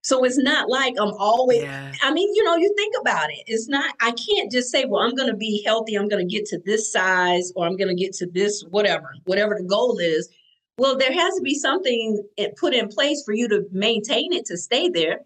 [0.02, 1.92] So it's not like I'm always, yeah.
[2.02, 3.42] I mean, you know, you think about it.
[3.46, 5.94] It's not, I can't just say, well, I'm going to be healthy.
[5.94, 9.12] I'm going to get to this size or I'm going to get to this, whatever,
[9.26, 10.30] whatever the goal is.
[10.78, 12.26] Well, there has to be something
[12.58, 15.20] put in place for you to maintain it to stay there.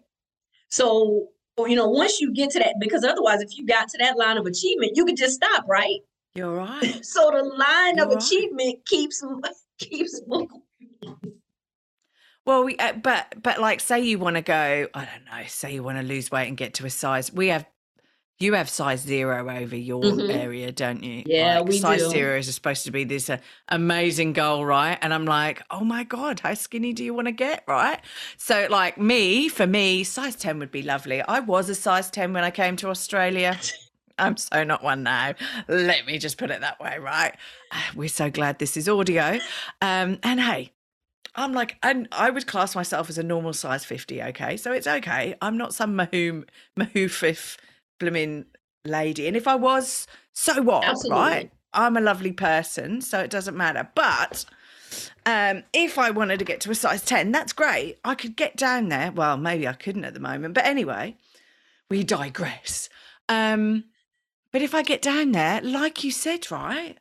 [0.67, 4.17] So, you know, once you get to that, because otherwise, if you got to that
[4.17, 5.99] line of achievement, you could just stop, right?
[6.35, 6.99] You're right.
[7.05, 8.23] so the line You're of right.
[8.23, 9.23] achievement keeps
[9.79, 10.61] keeps moving.
[12.45, 15.73] Well, we, uh, but but like, say you want to go, I don't know, say
[15.73, 17.31] you want to lose weight and get to a size.
[17.33, 17.65] We have,
[18.39, 20.29] you have size zero over your mm-hmm.
[20.29, 21.23] area, don't you?
[21.25, 22.09] Yeah, like, we size do.
[22.09, 23.37] zero is supposed to be this uh,
[23.69, 24.97] amazing goal, right?
[25.01, 27.99] And I'm like, oh my god, how skinny do you want to get, right?
[28.37, 31.21] So like me, for me, size ten would be lovely.
[31.21, 33.57] I was a size ten when I came to Australia.
[34.17, 35.33] I'm so not one now.
[35.67, 37.35] Let me just put it that way, right?
[37.95, 39.39] We're so glad this is audio.
[39.81, 40.71] Um, and hey,
[41.35, 44.57] I'm like, and I would class myself as a normal size 50, okay?
[44.57, 45.35] So it's okay.
[45.41, 46.45] I'm not some mahoom,
[46.79, 47.57] mahoofif
[47.99, 48.45] blooming
[48.83, 49.27] lady.
[49.27, 51.19] And if I was, so what, Absolutely.
[51.19, 51.51] right?
[51.73, 53.89] I'm a lovely person, so it doesn't matter.
[53.95, 54.45] But
[55.25, 57.97] um, if I wanted to get to a size 10, that's great.
[58.03, 59.11] I could get down there.
[59.11, 60.53] Well, maybe I couldn't at the moment.
[60.53, 61.17] But anyway,
[61.89, 62.89] we digress.
[63.27, 63.85] Um,
[64.51, 66.97] but if I get down there, like you said, right?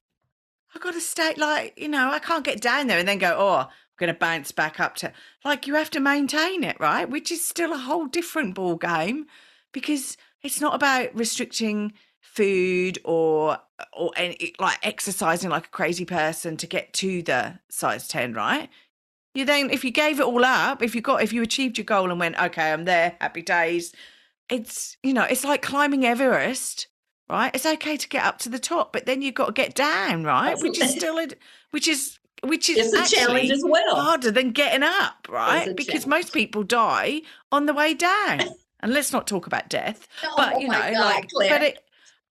[0.74, 3.36] I got to stay like, you know, I can't get down there and then go,
[3.38, 5.12] oh, I'm going to bounce back up to
[5.44, 9.26] like you have to maintain it right which is still a whole different ball game
[9.70, 13.58] because it's not about restricting food or
[13.92, 18.68] or any, like exercising like a crazy person to get to the size 10 right
[19.34, 21.84] you then if you gave it all up if you got if you achieved your
[21.84, 23.92] goal and went okay i'm there happy days
[24.48, 26.86] it's you know it's like climbing everest
[27.28, 29.74] right it's okay to get up to the top but then you've got to get
[29.74, 31.26] down right which is still a,
[31.72, 33.96] which is which is it's a challenge as well.
[33.96, 35.74] Harder than getting up, right?
[35.74, 36.06] Because challenge.
[36.06, 38.40] most people die on the way down.
[38.84, 40.06] And let's not talk about death.
[40.22, 41.50] oh, but you know, God, like Claire.
[41.50, 41.78] but it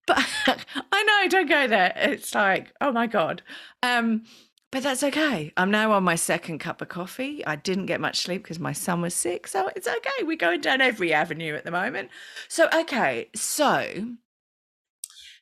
[0.05, 0.17] but
[0.91, 1.93] I know, don't go there.
[1.95, 3.41] It's like, oh my God.
[3.81, 4.23] Um,
[4.71, 5.51] but that's okay.
[5.57, 7.45] I'm now on my second cup of coffee.
[7.45, 9.47] I didn't get much sleep because my son was sick.
[9.47, 10.23] So it's okay.
[10.23, 12.09] We're going down every avenue at the moment.
[12.49, 13.29] So, okay.
[13.35, 14.15] So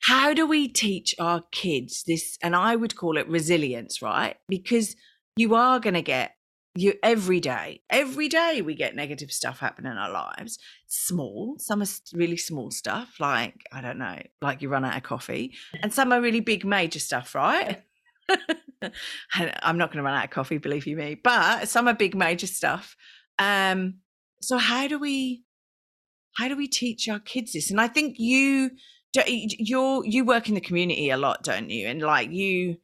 [0.03, 2.37] how do we teach our kids this?
[2.41, 4.37] And I would call it resilience, right?
[4.47, 4.95] Because
[5.35, 6.35] you are going to get
[6.75, 10.57] you every day, every day we get negative stuff happen in our lives.
[10.87, 15.03] Small, some are really small stuff, like, I don't know, like you run out of
[15.03, 17.81] coffee, and some are really big, major stuff, right?
[19.31, 22.15] I'm not going to run out of coffee, believe you me, but some are big,
[22.15, 22.95] major stuff.
[23.37, 23.95] Um,
[24.41, 25.43] so how do we
[26.37, 27.71] how do we teach our kids this?
[27.71, 28.71] And I think you
[29.27, 31.87] you're you work in the community a lot, don't you?
[31.87, 32.77] And like you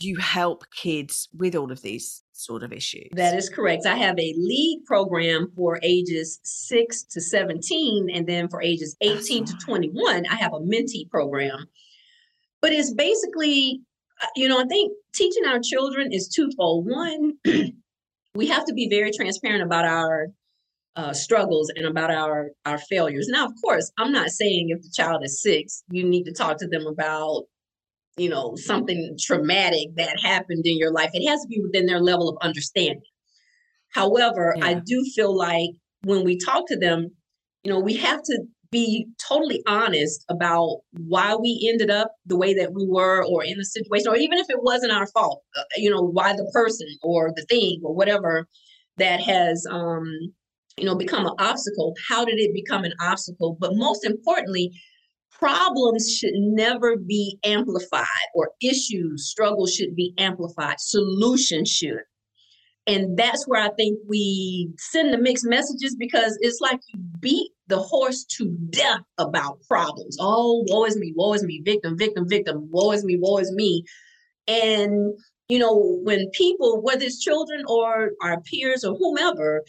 [0.00, 3.08] you help kids with all of these sort of issues.
[3.12, 3.86] That is correct.
[3.86, 9.44] I have a lead program for ages 6 to 17 and then for ages 18
[9.46, 11.66] to 21 I have a mentee program.
[12.60, 13.82] But it's basically
[14.22, 16.86] uh, you know, I think teaching our children is twofold.
[16.86, 17.34] One,
[18.34, 20.28] we have to be very transparent about our
[20.96, 23.28] uh, struggles and about our our failures.
[23.28, 26.58] Now, of course, I'm not saying if the child is six, you need to talk
[26.58, 27.44] to them about
[28.18, 31.10] you know, something traumatic that happened in your life.
[31.12, 33.02] It has to be within their level of understanding.
[33.92, 34.66] However, yeah.
[34.66, 35.70] I do feel like
[36.02, 37.08] when we talk to them,
[37.64, 42.52] you know, we have to be totally honest about why we ended up the way
[42.54, 45.62] that we were or in the situation or even if it wasn't our fault uh,
[45.76, 48.46] you know why the person or the thing or whatever
[48.98, 50.04] that has um
[50.76, 54.70] you know become an obstacle how did it become an obstacle but most importantly
[55.38, 62.02] problems should never be amplified or issues struggles should be amplified solutions should.
[62.86, 67.50] And that's where i think we send the mixed messages because it's like you beat
[67.68, 70.16] the horse to death about problems.
[70.20, 73.52] Oh woe is me woe is me victim victim victim woe is me woe is
[73.52, 73.84] me.
[74.48, 75.14] And
[75.48, 79.62] you know when people whether it's children or our peers or whomever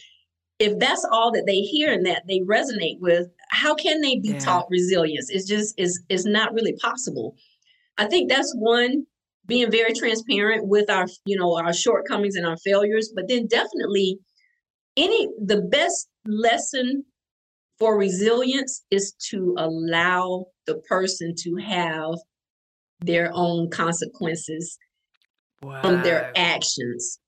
[0.60, 4.30] if that's all that they hear and that they resonate with, how can they be
[4.30, 4.38] yeah.
[4.38, 5.28] taught resilience?
[5.28, 7.36] It's just is is not really possible.
[7.98, 9.04] I think that's one
[9.46, 14.18] being very transparent with our you know our shortcomings and our failures, but then definitely
[14.96, 17.04] any the best lesson
[17.78, 22.14] for resilience is to allow the person to have
[23.00, 24.78] their own consequences
[25.62, 25.80] wow.
[25.80, 27.18] from their actions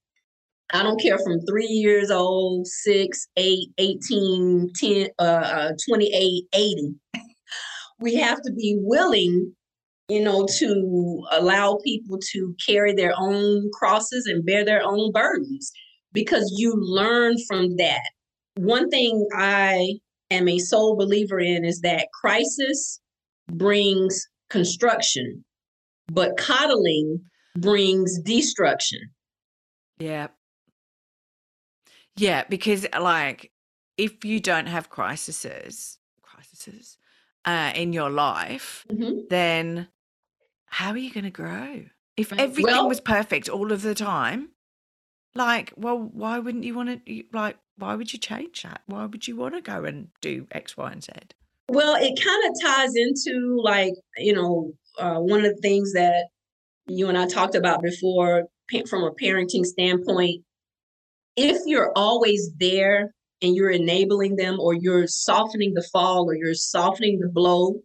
[0.71, 6.95] I don't care from three years old, six, eight, 18, 10, uh, uh, 28, 80.
[7.99, 9.53] we have to be willing,
[10.09, 15.71] you know, to allow people to carry their own crosses and bear their own burdens
[16.13, 18.09] because you learn from that.
[18.55, 19.99] One thing I
[20.31, 22.99] am a sole believer in is that crisis
[23.51, 25.43] brings construction,
[26.11, 27.21] but coddling
[27.57, 28.99] brings destruction.
[29.99, 30.27] Yeah.
[32.15, 33.51] Yeah, because like
[33.97, 36.97] if you don't have crises, crises
[37.45, 39.87] uh, in your life, hmm then
[40.67, 41.85] how are you going to grow?
[42.17, 44.49] If everything Well, was perfect all of the time,
[45.35, 47.23] like, well, why wouldn't you want to?
[47.33, 48.81] Like, why would you change that?
[48.87, 51.11] Why would you want to go and do X, Y, and Z?
[51.69, 56.27] well, it kind of ties into like, you know, uh, one of the things that
[56.87, 58.45] you and I talked about before
[58.89, 60.43] from a parenting standpoint
[61.35, 66.53] if you're always there and you're enabling them or you're softening the fall or you're
[66.53, 67.75] softening the blow,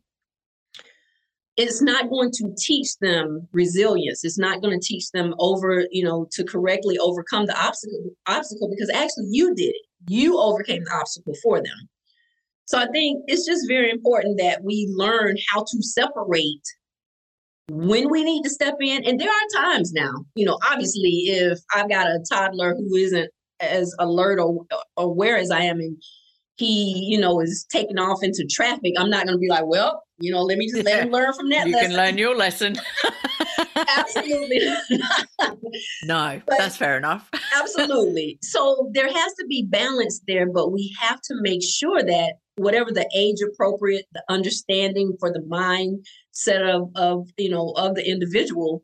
[1.57, 4.24] it's not going to teach them resilience.
[4.24, 8.70] It's not going to teach them over, you know, to correctly overcome the obstacle obstacle
[8.70, 9.86] because actually you did it.
[10.09, 11.88] You overcame the obstacle for them.
[12.66, 16.62] So I think it's just very important that we learn how to separate
[17.70, 19.05] when we need to step in.
[19.05, 23.30] And there are times now, you know, obviously, if I've got a toddler who isn't
[23.61, 25.96] as alert or aware as I am, and
[26.56, 30.02] he, you know, is taking off into traffic, I'm not going to be like, well,
[30.18, 31.66] you know, let me just let him learn from that.
[31.66, 31.90] You lesson.
[31.90, 32.76] can learn your lesson.
[33.76, 34.61] absolutely.
[36.04, 37.30] no, but that's fair enough.
[37.56, 38.38] absolutely.
[38.42, 42.90] So there has to be balance there, but we have to make sure that whatever
[42.90, 48.09] the age appropriate, the understanding for the mind set of, of you know of the
[48.09, 48.82] individual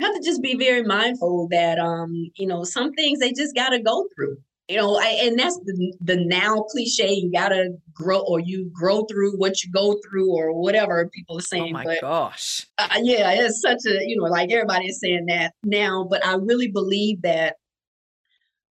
[0.00, 3.70] have to just be very mindful that um you know some things they just got
[3.70, 4.36] to go through.
[4.68, 8.70] You know I, and that's the, the now cliche you got to grow or you
[8.72, 12.00] grow through what you go through or whatever people are oh saying oh my but,
[12.00, 12.66] gosh.
[12.78, 16.34] Uh, yeah it's such a you know like everybody is saying that now but i
[16.34, 17.56] really believe that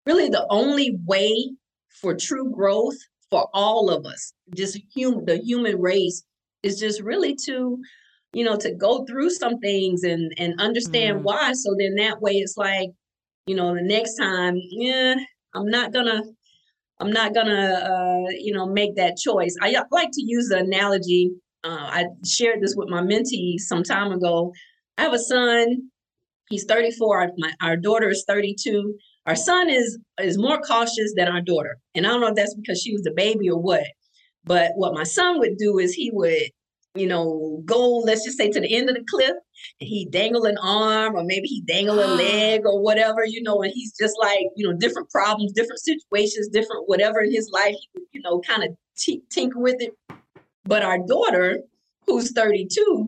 [0.06, 1.36] really the only way
[1.90, 2.98] for true growth
[3.30, 6.24] for all of us just human the human race
[6.64, 7.78] is just really to
[8.34, 11.24] you know, to go through some things and and understand mm.
[11.24, 11.54] why.
[11.54, 12.90] So then that way it's like,
[13.46, 15.16] you know, the next time, yeah,
[15.54, 16.22] I'm not gonna,
[17.00, 19.56] I'm not gonna, uh, you know, make that choice.
[19.62, 21.32] I like to use the analogy.
[21.64, 24.52] Uh, I shared this with my mentee some time ago.
[24.98, 25.90] I have a son.
[26.50, 27.22] He's 34.
[27.22, 28.96] Our, my, our daughter is 32.
[29.26, 32.56] Our son is is more cautious than our daughter, and I don't know if that's
[32.56, 33.84] because she was a baby or what.
[34.44, 36.50] But what my son would do is he would
[36.96, 39.36] you know, go, let's just say to the end of the cliff,
[39.80, 43.62] and he dangle an arm or maybe he dangle a leg or whatever, you know,
[43.62, 47.76] and he's just like, you know, different problems, different situations, different whatever in his life,
[48.12, 49.94] you know, kind of t- tinker with it.
[50.66, 51.60] But our daughter,
[52.06, 53.08] who's 32,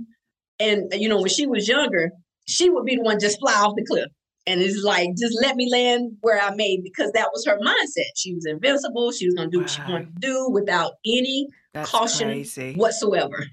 [0.59, 2.11] and, you know, when she was younger,
[2.47, 4.09] she would be the one just fly off the cliff.
[4.45, 8.11] And it's like, just let me land where I made because that was her mindset.
[8.15, 9.11] She was invincible.
[9.11, 9.63] She was going to do wow.
[9.63, 12.74] what she wanted to do without any That's caution crazy.
[12.76, 13.45] whatsoever.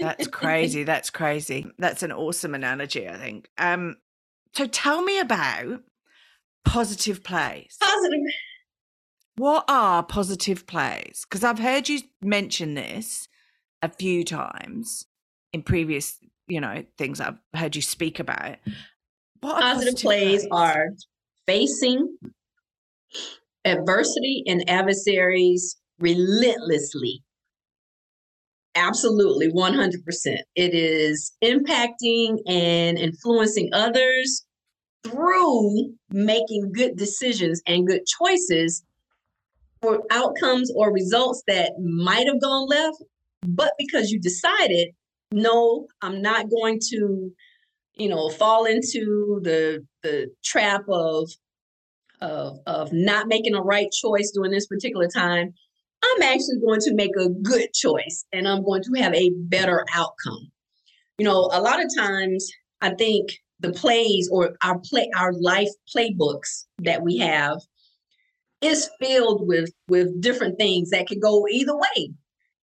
[0.00, 0.84] That's crazy.
[0.84, 1.66] That's crazy.
[1.78, 3.48] That's an awesome analogy, I think.
[3.58, 3.96] Um,
[4.54, 5.82] so tell me about
[6.64, 7.76] positive plays.
[7.80, 8.20] Positive.
[9.36, 11.24] What are positive plays?
[11.28, 13.28] Because I've heard you mention this
[13.82, 15.06] a few times
[15.52, 16.18] in previous
[16.48, 18.56] you know things I've heard you speak about.
[19.40, 20.86] What positive, positive plays, plays are
[21.46, 22.16] facing
[23.64, 27.22] adversity and adversaries relentlessly.
[28.76, 29.94] Absolutely, 100%.
[30.54, 34.44] It is impacting and influencing others
[35.02, 38.84] through making good decisions and good choices
[39.80, 43.02] for outcomes or results that might have gone left,
[43.46, 44.88] but because you decided,
[45.32, 47.32] no, I'm not going to,
[47.94, 51.30] you know, fall into the the trap of
[52.20, 55.54] of of not making a right choice during this particular time.
[56.14, 59.84] I'm actually going to make a good choice and I'm going to have a better
[59.94, 60.50] outcome.
[61.18, 62.50] You know, a lot of times
[62.80, 63.30] I think
[63.60, 67.58] the plays or our play our life playbooks that we have
[68.60, 72.10] is filled with with different things that could go either way.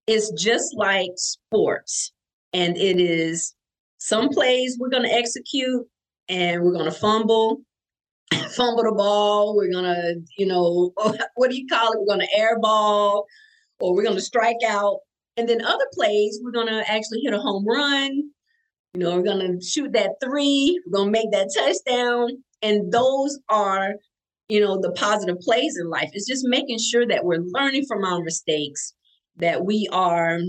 [0.08, 2.12] It's just like sports.
[2.52, 3.56] And it is
[3.98, 5.88] some plays we're going to execute
[6.30, 7.62] and we're going to fumble,
[8.56, 9.56] fumble the ball.
[9.56, 10.94] We're to, you know,
[11.36, 12.00] what do you call it?
[12.00, 13.24] We're to airball
[13.80, 15.00] or we're to strike out.
[15.36, 18.30] And then other plays, we're to actually hit a home run.
[18.94, 20.80] You know, we're to shoot that three.
[20.88, 22.44] We're to make that touchdown.
[22.62, 23.96] And those are
[24.50, 26.10] you know, the positive plays in life.
[26.14, 28.94] It's just making sure that we're learning from our mistakes,
[29.38, 30.40] that we are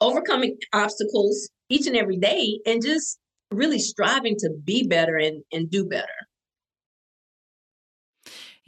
[0.00, 3.18] overcoming obstacles each and every day, and just
[3.52, 6.08] really striving to be better and, and do better.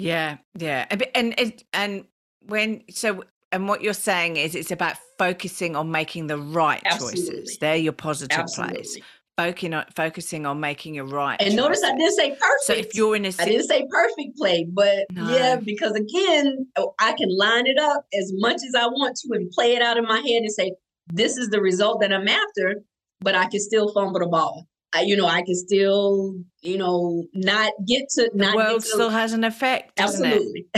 [0.02, 0.86] Yeah, yeah.
[0.90, 2.04] And, and, and
[2.46, 7.20] when, so, and what you're saying is it's about focusing on making the right Absolutely.
[7.20, 7.58] choices.
[7.58, 8.76] They're your positive Absolutely.
[8.76, 8.98] plays
[9.36, 11.40] focusing on focusing on making your right.
[11.40, 12.64] And notice I didn't say perfect.
[12.64, 15.34] So if you're in a, I didn't say perfect play, but no.
[15.34, 19.28] yeah, because again, oh, I can line it up as much as I want to
[19.34, 20.72] and play it out in my head and say
[21.12, 22.82] this is the result that I'm after,
[23.20, 24.66] but I can still fumble the ball.
[25.00, 28.30] You know, I can still, you know, not get to.
[28.34, 29.98] The not world to, still has an effect.
[29.98, 30.66] Absolutely.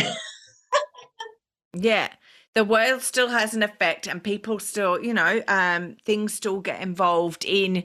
[1.74, 2.08] yeah
[2.54, 6.80] the world still has an effect and people still you know um things still get
[6.80, 7.84] involved in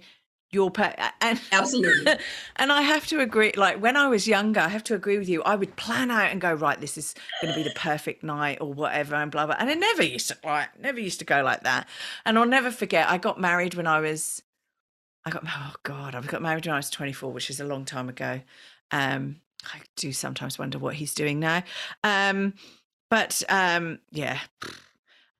[0.51, 2.13] your pet and absolutely
[2.55, 5.29] and i have to agree like when i was younger i have to agree with
[5.29, 8.23] you i would plan out and go right this is going to be the perfect
[8.23, 11.25] night or whatever and blah blah and it never used to right never used to
[11.25, 11.87] go like that
[12.25, 14.41] and i'll never forget i got married when i was
[15.25, 17.85] i got oh god i got married when i was 24 which is a long
[17.85, 18.41] time ago
[18.91, 19.37] um
[19.73, 21.63] i do sometimes wonder what he's doing now
[22.03, 22.53] um
[23.09, 24.39] but um yeah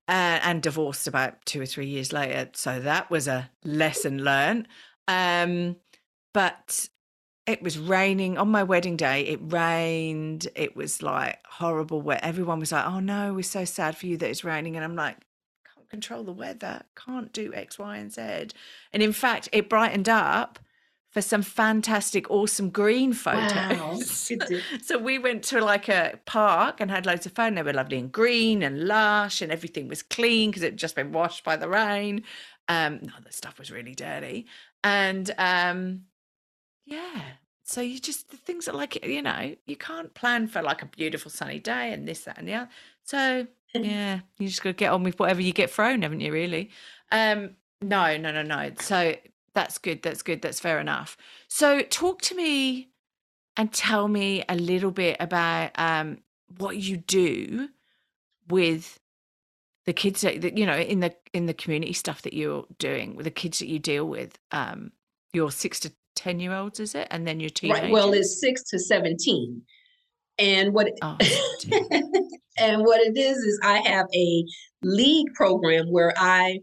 [0.09, 2.49] uh, and divorced about two or three years later.
[2.53, 4.67] So that was a lesson learned.
[5.07, 5.75] Um,
[6.33, 6.89] but
[7.45, 9.21] it was raining on my wedding day.
[9.27, 10.47] It rained.
[10.55, 14.17] It was like horrible Where Everyone was like, "Oh no, we're so sad for you
[14.17, 15.28] that it's raining." And I'm like, "Can't
[15.89, 16.83] control the weather.
[16.95, 18.21] Can't do X, Y, and Z."
[18.93, 20.59] And in fact, it brightened up
[21.09, 24.31] for some fantastic, awesome green photos.
[24.31, 24.59] Wow.
[24.81, 27.55] so we went to like a park and had loads of fun.
[27.55, 31.11] They were lovely and green and lush, and everything was clean because it just been
[31.11, 32.23] washed by the rain.
[32.67, 34.45] Um, no, the stuff was really dirty.
[34.83, 36.03] And um,
[36.85, 37.21] yeah,
[37.63, 40.85] so you just the things that like you know you can't plan for like a
[40.85, 42.69] beautiful sunny day and this that and the other.
[43.03, 46.31] So yeah, you just got to get on with whatever you get thrown, haven't you?
[46.31, 46.71] Really?
[47.11, 47.51] Um,
[47.81, 48.71] no, no, no, no.
[48.79, 49.15] So
[49.53, 50.01] that's good.
[50.01, 50.41] That's good.
[50.41, 51.17] That's fair enough.
[51.47, 52.89] So talk to me
[53.57, 56.19] and tell me a little bit about um,
[56.57, 57.69] what you do
[58.47, 58.99] with
[59.85, 63.23] the kids that you know in the in the community stuff that you're doing with
[63.23, 64.91] the kids that you deal with um
[65.33, 68.39] your six to ten year olds is it and then your teenagers right well it's
[68.39, 69.63] six to 17
[70.39, 71.17] and what oh,
[72.57, 74.43] and what it is is i have a
[74.81, 76.57] lead program where i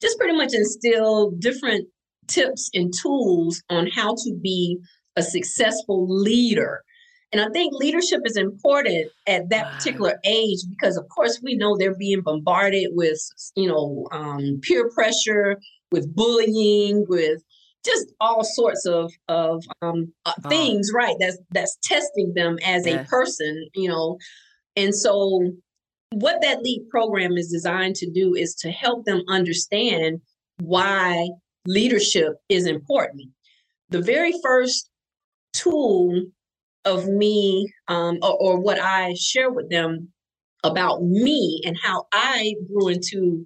[0.00, 1.86] just pretty much instill different
[2.30, 4.78] tips and tools on how to be
[5.16, 6.82] a successful leader.
[7.32, 11.76] And I think leadership is important at that particular age because, of course, we know
[11.76, 13.20] they're being bombarded with,
[13.54, 15.56] you know, um, peer pressure,
[15.92, 17.42] with bullying, with
[17.84, 21.16] just all sorts of of um, uh, things, right?
[21.18, 23.00] That's that's testing them as yeah.
[23.00, 24.18] a person, you know.
[24.76, 25.52] And so,
[26.12, 30.20] what that lead program is designed to do is to help them understand
[30.58, 31.28] why
[31.66, 33.28] leadership is important.
[33.88, 34.90] The very first
[35.52, 36.26] tool
[36.84, 40.08] of me um, or, or what I share with them
[40.62, 43.44] about me and how I grew into,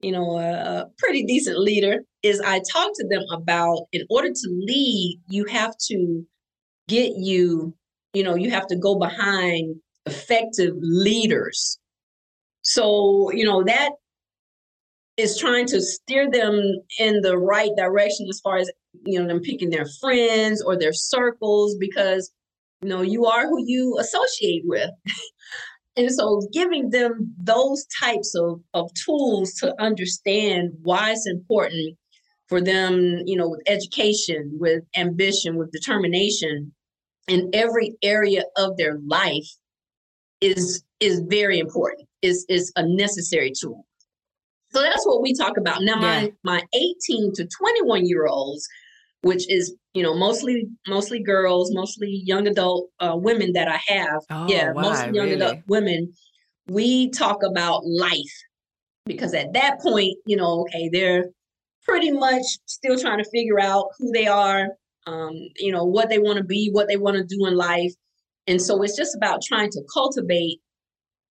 [0.00, 4.48] you know, a pretty decent leader is I talk to them about in order to
[4.50, 6.24] lead, you have to
[6.88, 7.74] get you,
[8.12, 11.78] you know, you have to go behind effective leaders.
[12.62, 13.92] So, you know, that
[15.16, 16.60] is trying to steer them
[16.98, 18.70] in the right direction as far as
[19.04, 22.32] you know them picking their friends or their circles because
[22.80, 24.90] you know you are who you associate with
[25.96, 31.96] and so giving them those types of, of tools to understand why it's important
[32.50, 36.70] for them you know with education with ambition with determination
[37.28, 39.48] in every area of their life
[40.40, 42.08] is is very important.
[42.22, 43.86] Is is a necessary tool.
[44.72, 45.82] So that's what we talk about.
[45.82, 46.00] Now yeah.
[46.00, 48.68] my my 18 to 21 year olds
[49.22, 54.22] which is you know mostly mostly girls mostly young adult uh, women that i have.
[54.30, 55.32] Oh, yeah wow, mostly young really?
[55.32, 56.12] adult women
[56.68, 58.34] we talk about life.
[59.06, 61.24] Because at that point you know okay they're
[61.84, 64.68] pretty much still trying to figure out who they are
[65.06, 67.92] um, you know what they want to be what they want to do in life.
[68.46, 70.60] And so it's just about trying to cultivate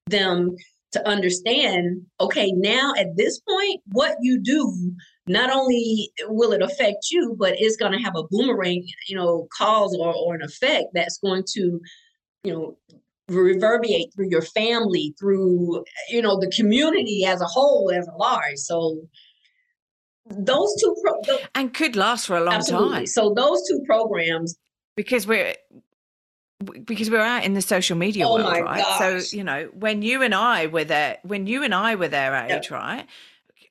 [0.08, 0.56] them
[0.91, 4.91] to understand okay now at this point what you do
[5.28, 9.47] not only will it affect you but it's going to have a boomerang you know
[9.56, 11.80] cause or, or an effect that's going to
[12.43, 12.76] you know
[13.28, 18.58] reverberate through your family through you know the community as a whole as a large.
[18.58, 19.00] So
[20.30, 22.90] those two pro- those, and could last for a long absolutely.
[22.90, 24.58] time so those two programs
[24.96, 25.56] because we're
[26.86, 28.84] because we're out in the social media Oh world, my right?
[28.84, 29.26] gosh.
[29.26, 32.36] So you know, when you and I were there, when you and I were their
[32.36, 33.06] age, right?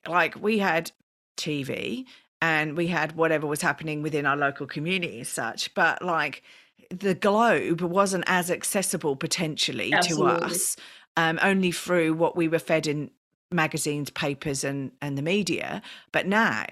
[0.07, 0.91] Like we had
[1.37, 2.05] TV
[2.41, 6.41] and we had whatever was happening within our local community as such, but like
[6.89, 10.39] the globe wasn't as accessible potentially Absolutely.
[10.39, 10.75] to us,
[11.15, 13.11] um, only through what we were fed in
[13.51, 15.81] magazines, papers, and and the media.
[16.11, 16.65] But now,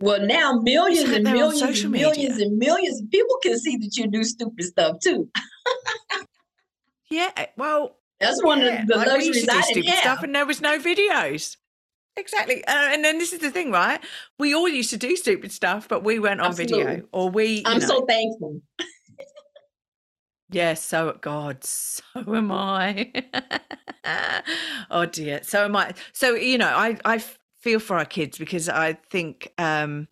[0.00, 2.46] well now millions and millions and millions media.
[2.46, 5.28] and millions of people can see that you do stupid stuff too
[7.10, 10.34] yeah, well, that's one Yeah, of the like we used to do stupid stuff and
[10.34, 11.56] there was no videos.
[12.16, 12.64] Exactly.
[12.64, 14.00] Uh, and then this is the thing, right?
[14.38, 17.02] We all used to do stupid stuff, but we weren't on video.
[17.12, 18.62] Or we, i'm know, so thankful
[20.50, 23.12] yeah, so God, so am I.
[24.90, 25.40] oh dear.
[25.42, 25.94] So am I.
[26.12, 27.22] So, you know, I, I
[27.60, 30.08] feel for our kids because I think um,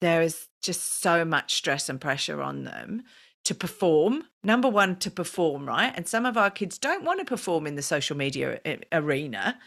[0.00, 3.02] there is just so much stress and pressure on them
[3.44, 4.24] to perform.
[4.42, 5.92] Number one, to perform, right?
[5.94, 8.60] And some of our kids don't want to perform in the social media
[8.92, 9.58] arena.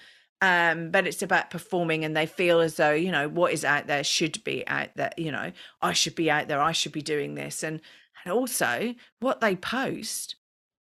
[0.41, 3.87] Um, but it's about performing, and they feel as though you know what is out
[3.87, 5.11] there should be out there.
[5.15, 6.61] You know, I should be out there.
[6.61, 7.79] I should be doing this, and
[8.23, 10.35] and also what they post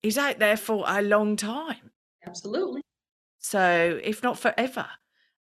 [0.03, 1.91] is out there for a long time.
[2.26, 2.82] absolutely
[3.39, 4.87] So if not forever,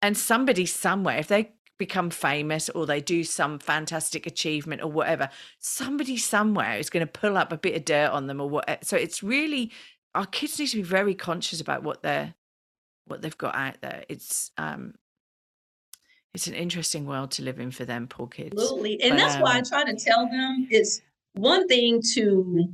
[0.02, 5.30] and somebody somewhere, if they become famous or they do some fantastic achievement or whatever,
[5.58, 8.84] somebody somewhere is going to pull up a bit of dirt on them or what.
[8.84, 9.72] So it's really
[10.14, 12.34] our kids need to be very conscious about what they're
[13.06, 14.04] what they've got out there.
[14.08, 14.94] It's um
[16.34, 18.52] it's an interesting world to live in for them poor kids.
[18.52, 19.02] Absolutely.
[19.02, 21.00] And But, that's why I um, try to tell them it's
[21.34, 22.64] one thing to,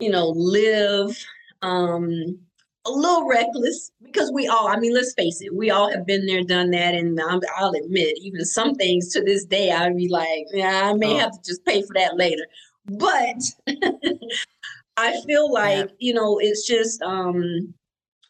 [0.00, 1.16] you know, live
[1.62, 2.38] um
[2.86, 6.26] a little reckless because we all, I mean, let's face it, we all have been
[6.26, 6.94] there, done that.
[6.94, 10.94] And I'm, I'll admit, even some things to this day, I'd be like, yeah, I
[10.94, 11.18] may Oh.
[11.18, 12.46] have to just pay for that later.
[12.86, 13.36] But
[14.96, 17.74] I feel like, you know, it's just um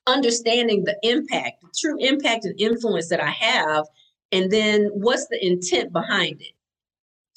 [0.06, 3.86] understanding the impact, the true impact and influence that I have,
[4.32, 6.52] and then what's the intent behind it.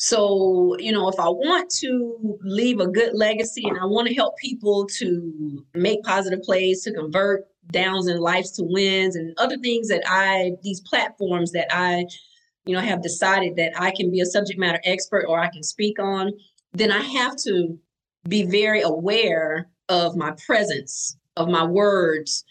[0.02, 4.14] So, you know, if I want to leave a good legacy and I want to
[4.14, 9.58] help people to make positive plays, to convert downs in lives to wins and other
[9.58, 12.06] things that I, these platforms that I,
[12.66, 15.64] you know, have decided that I can be a subject matter expert or I can
[15.64, 16.32] speak on,
[16.72, 17.78] then I have to
[18.26, 22.45] be very aware of my presence, of my words,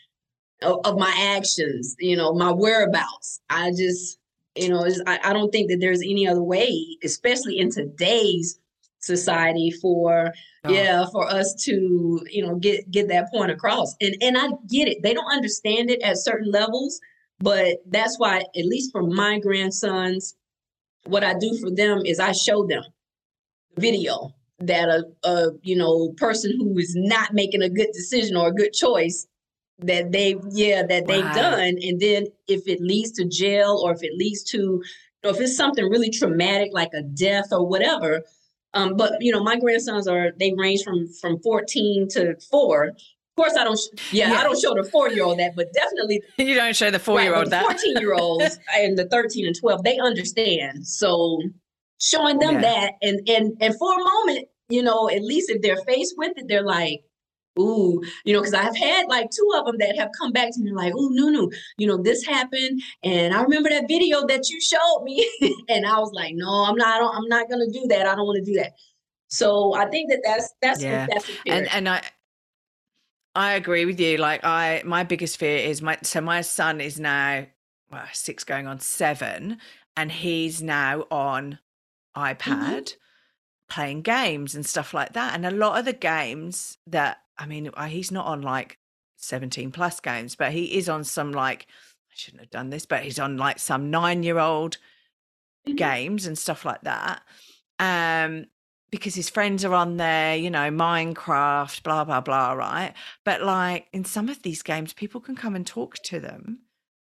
[0.61, 3.41] of, of my actions, you know, my whereabouts.
[3.49, 4.19] I just,
[4.59, 8.59] you know, I, I don't think that there's any other way, especially in today's
[9.01, 10.33] society, for
[10.65, 10.73] Oh.
[10.73, 13.95] yeah, for us to you know get get that point across.
[14.01, 17.01] And and I get it; they don't understand it at certain levels,
[17.39, 20.35] but that's why, at least for my grandsons,
[21.05, 22.83] what I do for them is I show them
[23.77, 28.49] video that a, a you know person who is not making a good decision or
[28.49, 29.27] a good choice
[29.81, 31.33] that they yeah that they've Wow.
[31.35, 34.83] done and then if it leads to jail or if it leads to
[35.25, 38.23] or if it's something really traumatic like a death or whatever
[38.75, 42.97] um but you know my grandsons are they range from from 14 to 4 of
[43.37, 44.41] course i don't sh- yeah, Yeah.
[44.41, 47.21] i don't show the 4 year old that but definitely you don't show the four
[47.23, 47.63] year old that.
[47.65, 51.41] 14 year olds and the 13 and 12 they understand so
[52.01, 52.61] showing them Yeah.
[52.63, 56.33] that and and and for a moment you know at least if they're faced with
[56.37, 57.01] it they're like
[57.59, 60.61] ooh, you know, because I've had like two of them that have come back to
[60.61, 64.49] me like, ooh, no, no, you know, this happened, and I remember that video that
[64.49, 65.29] you showed me,
[65.69, 68.07] and I was like, no, I'm not, I am not gonna do that.
[68.07, 68.73] I don't want to do that.
[69.29, 72.03] So I think that that's that's yeah, that's and and I.
[73.35, 74.17] I agree with you.
[74.17, 75.97] Like I, my biggest fear is my.
[76.03, 77.47] So my son is now
[77.89, 79.59] well, six, going on seven,
[79.97, 81.61] and he's now on
[82.17, 82.23] mm-hmm.
[82.23, 82.83] iPad.
[82.83, 82.99] Mm-hmm
[83.69, 85.35] playing games and stuff like that.
[85.35, 88.79] And a lot of the games that I mean, uh, he's not on like
[89.17, 91.67] 17 plus games, but he is on some like,
[92.11, 94.79] I shouldn't have done this, but he's on like some nine year old
[95.67, 95.77] mm-hmm.
[95.77, 97.23] games and stuff like that.
[97.79, 98.47] Um,
[98.91, 102.95] because his friends are on there, you know, Minecraft, blah, blah, blah, right?
[103.25, 106.61] But like in some of these games, people can come and talk to them.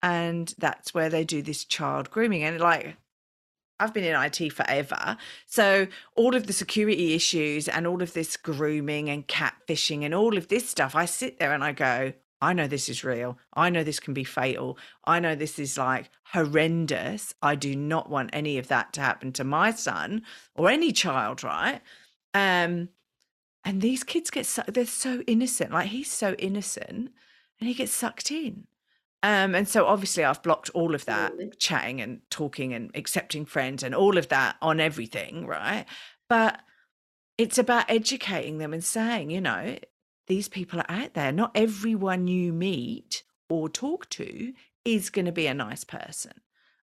[0.04, 2.44] And that's where they do this child grooming.
[2.44, 2.98] And like,
[3.82, 5.18] I've been in IT forever.
[5.48, 10.38] So all of the security issues and all of this grooming and catfishing and all
[10.38, 13.38] of this stuff, I sit there and I go, I know this is real.
[13.54, 14.78] I know this can be fatal.
[15.06, 17.34] I know this is like horrendous.
[17.42, 20.24] I do not want any of that to happen to my son
[20.56, 21.82] or any child, right?
[22.34, 22.90] Um,
[23.64, 25.72] and these kids get so, they're so innocent.
[25.72, 27.12] Like he's so innocent
[27.60, 28.66] and he gets sucked in.
[29.24, 31.58] Um, and so obviously I've blocked all of that Absolutely.
[31.58, 35.86] chatting and talking and accepting friends and all of that on everything, right?
[36.28, 36.60] But
[37.38, 39.78] it's about educating them and saying, you know,
[40.28, 41.32] these people are out there.
[41.32, 44.54] Not everyone you meet or talk to
[44.86, 46.34] is going to be a nice person.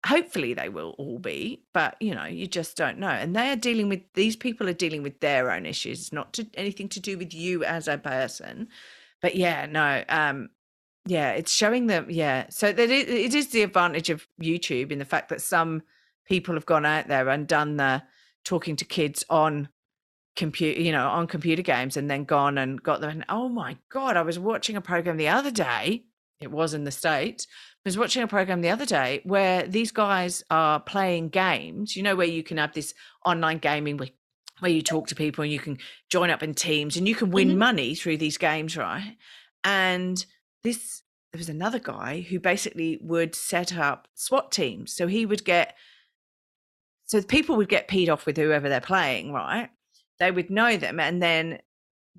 [0.05, 3.07] Hopefully they will all be, but you know, you just don't know.
[3.07, 6.47] And they are dealing with these people are dealing with their own issues, not to,
[6.55, 8.67] anything to do with you as a person.
[9.21, 10.49] But yeah, no, um,
[11.05, 12.07] yeah, it's showing them.
[12.09, 15.83] Yeah, so that it, it is the advantage of YouTube in the fact that some
[16.25, 18.03] people have gone out there and done the
[18.45, 19.69] talking to kids on
[20.35, 23.09] computer, you know, on computer games, and then gone and got them.
[23.09, 26.05] And oh my god, I was watching a program the other day.
[26.39, 27.47] It was in the states.
[27.85, 31.95] I was watching a program the other day where these guys are playing games.
[31.97, 32.93] You know, where you can have this
[33.25, 34.09] online gaming where
[34.59, 35.77] where you talk to people and you can
[36.09, 37.57] join up in teams and you can win mm-hmm.
[37.57, 39.17] money through these games, right?
[39.65, 40.25] And
[40.63, 44.93] this there was another guy who basically would set up SWAT teams.
[44.93, 45.75] So he would get
[47.05, 49.69] so people would get peed off with whoever they're playing, right?
[50.19, 51.59] They would know them and then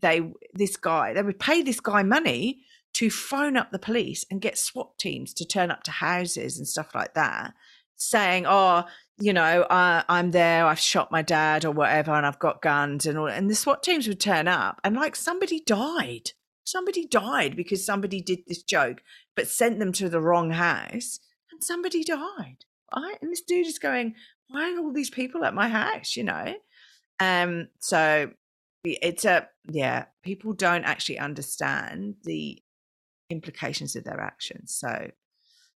[0.00, 2.60] they this guy, they would pay this guy money
[2.94, 6.66] to phone up the police and get SWAT teams to turn up to houses and
[6.66, 7.54] stuff like that,
[7.96, 8.84] saying, "Oh,
[9.18, 10.66] you know, I'm there.
[10.66, 13.82] I've shot my dad or whatever, and I've got guns and all." And the SWAT
[13.82, 16.32] teams would turn up, and like somebody died
[16.64, 19.02] somebody died because somebody did this joke,
[19.36, 21.20] but sent them to the wrong house,
[21.52, 22.64] and somebody died.
[22.94, 23.16] Right?
[23.20, 24.14] And this dude is going,
[24.48, 26.16] why are all these people at my house?
[26.16, 26.54] You know?
[27.20, 28.30] Um, so
[28.84, 32.62] it's a yeah, people don't actually understand the
[33.30, 34.74] implications of their actions.
[34.74, 35.10] So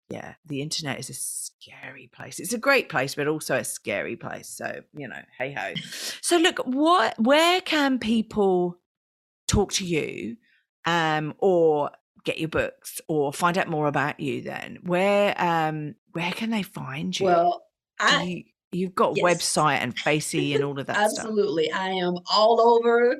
[0.09, 2.39] yeah, the internet is a scary place.
[2.39, 4.47] It's a great place, but also a scary place.
[4.47, 5.73] So, you know, hey ho.
[6.21, 8.79] So look, what where can people
[9.47, 10.37] talk to you
[10.85, 11.91] um, or
[12.25, 16.63] get your books or find out more about you then where um where can they
[16.63, 17.61] find you well
[17.99, 19.23] I, you, have got yes.
[19.23, 21.79] website and facey and all of that absolutely stuff.
[21.79, 23.15] i am all over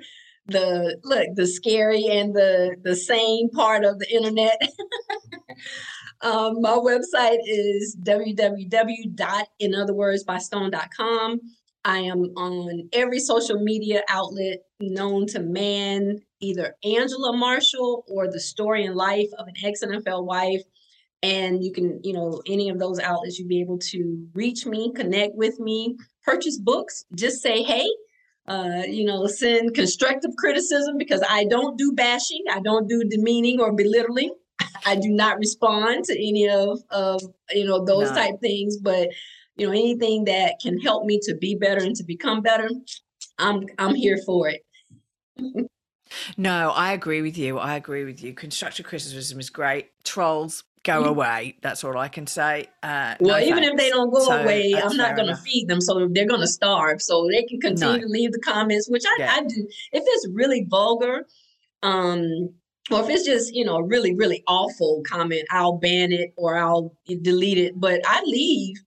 [0.47, 4.59] the look the scary and the the sane part of the internet
[6.21, 11.39] um, my website is www in other words by www.inotherwordsbystone.com
[11.85, 18.39] i am on every social media outlet known to man either Angela Marshall or The
[18.39, 20.61] Story and Life of an Ex NFL Wife.
[21.23, 24.91] And you can, you know, any of those outlets, you'll be able to reach me,
[24.93, 27.87] connect with me, purchase books, just say, hey,
[28.47, 33.59] uh, you know, send constructive criticism because I don't do bashing, I don't do demeaning
[33.59, 34.35] or belittling.
[34.85, 37.21] I do not respond to any of, of
[37.51, 38.15] you know, those no.
[38.15, 39.09] type things, but
[39.55, 42.69] you know, anything that can help me to be better and to become better,
[43.37, 44.64] I'm I'm here for it.
[46.37, 47.57] No, I agree with you.
[47.57, 48.33] I agree with you.
[48.33, 49.89] Constructive criticism is great.
[50.03, 51.09] Trolls go mm-hmm.
[51.09, 51.57] away.
[51.61, 52.67] That's all I can say.
[52.83, 53.69] Uh, well, no even thanks.
[53.71, 56.41] if they don't go so away, I'm not going to feed them, so they're going
[56.41, 57.01] to starve.
[57.01, 58.01] So they can continue no.
[58.01, 59.33] to leave the comments, which I, yeah.
[59.33, 59.67] I do.
[59.91, 61.25] If it's really vulgar,
[61.83, 62.53] um,
[62.91, 66.55] or if it's just you know a really really awful comment, I'll ban it or
[66.57, 67.79] I'll delete it.
[67.79, 68.77] But I leave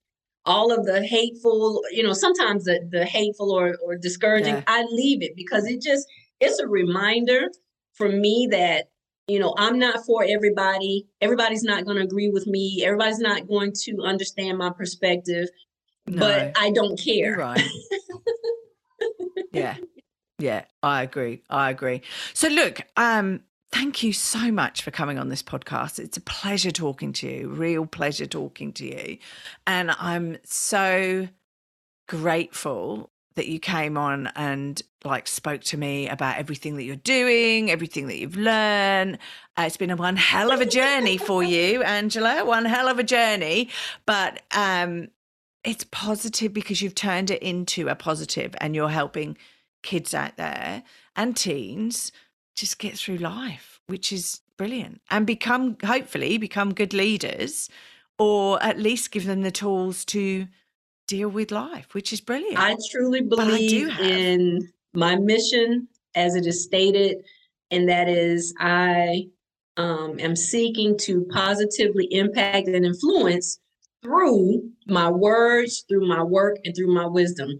[0.47, 4.63] all of the hateful, you know, sometimes the the hateful or or discouraging, yeah.
[4.67, 6.07] I leave it because it just
[6.41, 7.49] it's a reminder
[7.95, 8.91] for me that
[9.27, 13.47] you know i'm not for everybody everybody's not going to agree with me everybody's not
[13.47, 15.49] going to understand my perspective
[16.07, 17.63] no, but i don't care right
[19.53, 19.77] yeah
[20.39, 21.43] Yeah, I agree.
[21.51, 22.03] I agree.
[22.33, 23.41] So look, um,
[23.73, 25.99] thank you so much for coming on this podcast.
[25.99, 29.19] It's a pleasure talking to you, real pleasure talking to you.
[29.67, 31.29] And I'm so
[32.09, 37.71] grateful that you came on and like spoke to me about everything that you're doing,
[37.71, 39.17] everything that you've learned.
[39.57, 42.99] Uh, it's been a one hell of a journey for you, Angela, one hell of
[42.99, 43.71] a journey,
[44.07, 45.09] but um
[45.65, 49.37] it's positive because you've turned it into a positive and you're helping
[49.83, 50.83] kids out there
[51.15, 52.11] and teens
[52.57, 55.01] just get through life, which is brilliant.
[55.11, 57.69] And become hopefully become good leaders
[58.19, 60.49] or at least give them the tools to
[61.09, 62.59] deal with life, which is brilliant.
[62.59, 67.17] I truly believe I in my mission as it is stated,
[67.73, 69.25] and that is I
[69.77, 73.59] um, am seeking to positively impact and influence
[74.03, 77.51] through my words, through my work, and through my wisdom.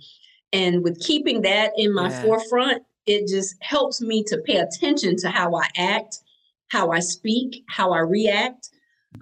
[0.53, 2.23] And with keeping that in my yeah.
[2.23, 6.19] forefront, it just helps me to pay attention to how I act,
[6.69, 8.69] how I speak, how I react.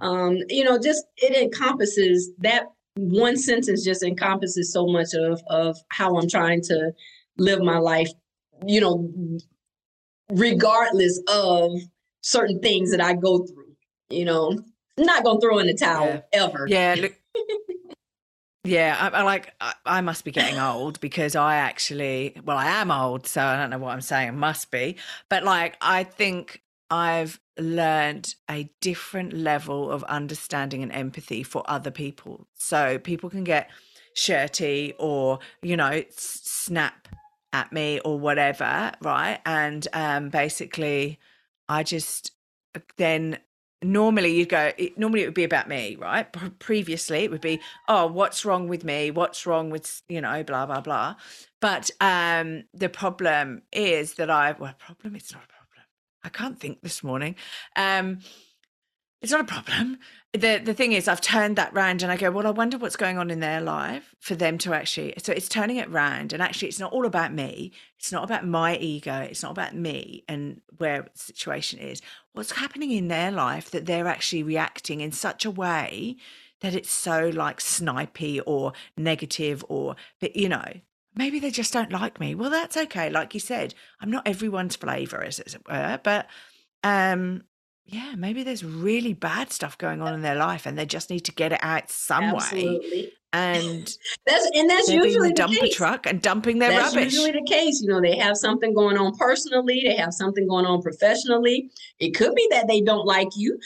[0.01, 2.67] Um, you know, just it encompasses that
[2.97, 6.93] one sentence just encompasses so much of of how I'm trying to
[7.39, 8.11] live my life,
[8.67, 9.11] you know,
[10.31, 11.73] regardless of
[12.23, 13.77] certain things that I go through.
[14.09, 14.51] You know,
[14.99, 16.21] I'm not gonna throw in the towel yeah.
[16.33, 16.67] ever.
[16.69, 16.95] Yeah.
[16.99, 17.15] Look,
[18.65, 22.67] yeah, I, I like I, I, must be getting old because I actually, well, I
[22.67, 24.37] am old, so I don't know what I'm saying.
[24.37, 24.97] Must be,
[25.29, 31.91] but like I think I've learned a different level of understanding and empathy for other
[31.91, 32.47] people.
[32.55, 33.71] So people can get
[34.15, 37.09] shirty or, you know, snap
[37.53, 39.41] at me or whatever, right?
[39.45, 41.19] And um, basically,
[41.69, 42.33] I just
[42.75, 43.39] uh, then
[43.83, 46.27] normally you'd go normally it would be about me right
[46.59, 50.65] previously it would be oh what's wrong with me what's wrong with you know blah
[50.65, 51.15] blah blah
[51.61, 55.56] but um the problem is that i well problem it's not a
[56.27, 57.37] I can't think this morning.
[57.77, 58.19] Um,
[59.23, 59.99] it's not a problem.
[60.33, 62.97] The the thing is, I've turned that round and I go, well, I wonder what's
[62.97, 65.15] going on in their life for them to actually.
[65.19, 67.73] So it's turning it round, and actually, it's not all about me.
[67.99, 69.17] It's not about my ego.
[69.21, 72.03] It's not about me and where the situation is.
[72.33, 76.17] What's happening in their life that they're actually reacting in such a way
[76.61, 80.73] that it's so like snipey or negative or, but you know,
[81.17, 82.35] maybe they just don't like me.
[82.35, 83.11] Well, that's okay.
[83.11, 86.27] Like you said, I'm not everyone's flavor, as it were, but
[86.85, 87.43] um,
[87.85, 91.21] yeah, maybe there's really bad stuff going on in their life, and they just need
[91.21, 93.03] to get it out some Absolutely.
[93.03, 93.13] way.
[93.33, 93.97] And
[94.27, 95.77] that's and that's usually the dumper case.
[95.77, 97.13] truck and dumping their that's rubbish.
[97.13, 97.81] usually the case.
[97.81, 101.71] You know, they have something going on personally, they have something going on professionally.
[101.99, 103.59] It could be that they don't like you,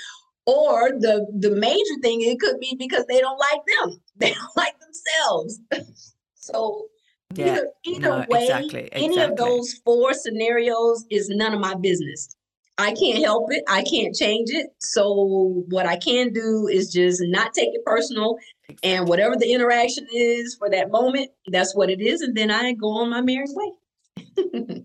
[0.46, 4.00] or the the major thing it could be because they don't like them.
[4.16, 5.60] They don't like themselves.
[6.34, 6.86] so
[7.34, 7.46] yeah.
[7.46, 9.04] Either, either no, way, exactly, exactly.
[9.04, 12.34] any of those four scenarios is none of my business.
[12.80, 13.62] I can't help it.
[13.68, 14.68] I can't change it.
[14.78, 18.38] So what I can do is just not take it personal.
[18.68, 18.90] Exactly.
[18.90, 22.22] And whatever the interaction is for that moment, that's what it is.
[22.22, 24.84] And then I go on my merry way.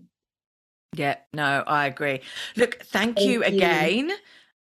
[0.94, 2.20] yeah, no, I agree.
[2.54, 4.12] Look, thank, thank you, you again.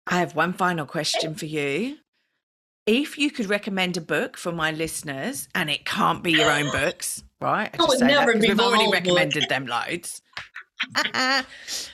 [0.08, 1.98] I have one final question for you.
[2.86, 6.70] If you could recommend a book for my listeners, and it can't be your own
[6.72, 7.70] books, right?
[7.80, 8.50] I, I would never that, be.
[8.50, 10.22] We've already recommended them loads.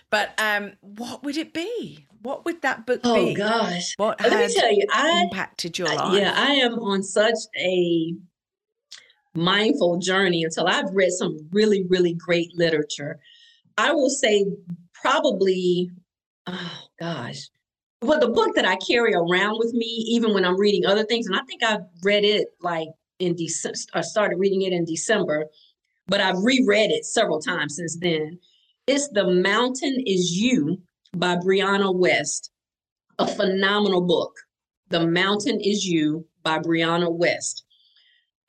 [0.10, 2.06] but um, what would it be?
[2.22, 3.32] What would that book oh, be?
[3.32, 3.93] Oh gosh!
[3.98, 6.20] What Let me tell you, I impacted your life.
[6.20, 8.16] Yeah, I am on such a
[9.36, 13.20] mindful journey until I've read some really, really great literature.
[13.78, 14.45] I will say
[14.93, 15.91] probably,
[16.48, 17.50] oh gosh,
[18.02, 21.28] well, the book that I carry around with me, even when I'm reading other things,
[21.28, 22.89] and I think I've read it like
[23.20, 25.47] in December, I started reading it in December,
[26.07, 28.39] but I've reread it several times since then.
[28.86, 30.82] It's The Mountain Is You
[31.15, 32.51] by Brianna West,
[33.20, 34.34] a phenomenal book.
[34.89, 37.65] The Mountain Is You by Brianna West.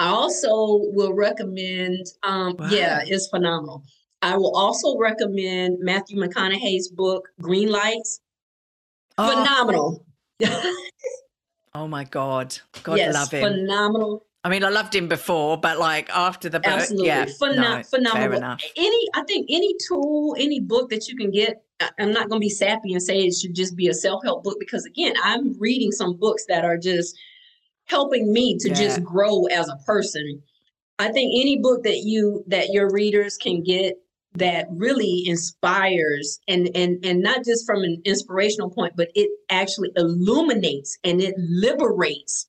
[0.00, 2.68] I also will recommend, um, wow.
[2.70, 3.82] yeah, it's phenomenal.
[4.22, 8.20] I will also recommend Matthew McConaughey's book, Green Lights.
[9.16, 9.30] Oh.
[9.30, 10.06] Phenomenal.
[11.74, 12.56] oh my God.
[12.84, 13.42] God yes, love him.
[13.42, 14.27] Phenomenal.
[14.49, 17.09] I mean, I loved him before, but like after the book, Absolutely.
[17.09, 18.57] yeah, Phenom- no, phenomenal.
[18.76, 21.62] Any, I think any tool, any book that you can get,
[21.99, 24.44] I'm not going to be sappy and say it should just be a self help
[24.44, 27.14] book because again, I'm reading some books that are just
[27.84, 28.74] helping me to yeah.
[28.74, 30.42] just grow as a person.
[30.99, 33.96] I think any book that you that your readers can get
[34.36, 39.90] that really inspires and and and not just from an inspirational point but it actually
[39.96, 42.47] illuminates and it liberates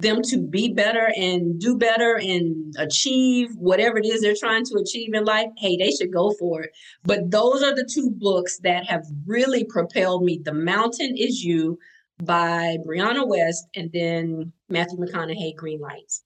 [0.00, 4.78] them to be better and do better and achieve whatever it is they're trying to
[4.78, 6.70] achieve in life, hey, they should go for it.
[7.04, 10.40] But those are the two books that have really propelled me.
[10.42, 11.78] The Mountain is You
[12.22, 16.22] by Brianna West and then Matthew McConaughey, Green Lights.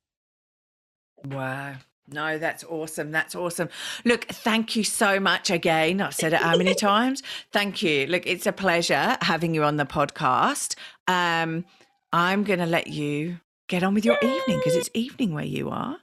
[1.25, 1.75] Wow.
[2.07, 3.12] No, that's awesome.
[3.12, 3.70] That's awesome.
[4.05, 6.03] Look, thank you so much again.
[6.03, 7.22] I've said it how many times?
[7.51, 8.07] Thank you.
[8.07, 10.75] Look, it's a pleasure having you on the podcast.
[11.09, 11.64] Um,
[12.12, 14.29] I'm going to let you get on with your Yay!
[14.37, 15.99] evening because it's evening where you are.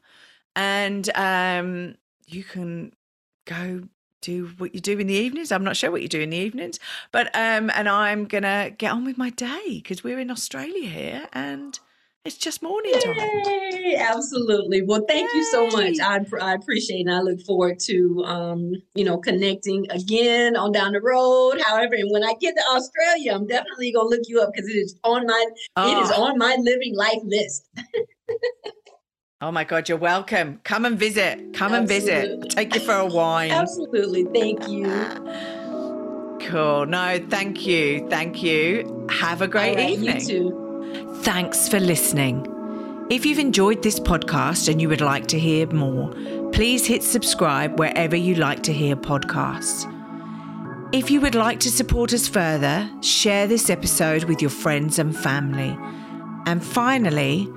[0.55, 1.95] And um,
[2.27, 2.93] you can
[3.45, 3.83] go
[4.21, 5.51] do what you do in the evenings.
[5.51, 6.79] I'm not sure what you do in the evenings,
[7.11, 11.27] but um, and I'm gonna get on with my day because we're in Australia here
[11.33, 11.79] and
[12.23, 13.15] it's just morning time.
[13.17, 13.95] Yay!
[13.97, 14.83] Absolutely.
[14.83, 15.37] Well, thank Yay!
[15.37, 15.99] you so much.
[15.99, 20.93] I, I appreciate and I look forward to um, you know connecting again on down
[20.93, 21.59] the road.
[21.65, 24.73] However, and when I get to Australia, I'm definitely gonna look you up because it
[24.77, 25.45] is on my
[25.77, 25.91] oh.
[25.91, 26.23] it is ah.
[26.23, 27.67] on my living life list.
[29.43, 30.59] Oh my God, you're welcome.
[30.63, 31.53] Come and visit.
[31.55, 31.77] Come Absolutely.
[31.77, 32.39] and visit.
[32.43, 33.49] I'll take you for a wine.
[33.49, 34.25] Absolutely.
[34.25, 34.85] Thank you.
[36.47, 36.85] Cool.
[36.85, 38.07] No, thank you.
[38.07, 39.07] Thank you.
[39.09, 40.19] Have a great right, evening.
[40.19, 40.70] You too.
[41.21, 42.47] Thanks for listening.
[43.11, 46.09] If you've enjoyed this podcast and you would like to hear more,
[46.51, 49.85] please hit subscribe wherever you like to hear podcasts.
[50.91, 55.15] If you would like to support us further, share this episode with your friends and
[55.15, 55.77] family.
[56.47, 57.47] And finally,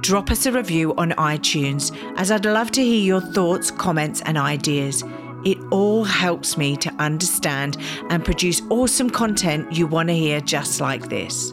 [0.00, 4.38] drop us a review on iTunes as I'd love to hear your thoughts, comments, and
[4.38, 5.04] ideas.
[5.44, 7.76] It all helps me to understand
[8.08, 11.52] and produce awesome content you want to hear just like this.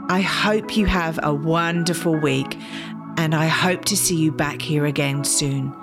[0.08, 2.58] I hope you have a wonderful week
[3.16, 5.74] and I hope to see you back here again soon.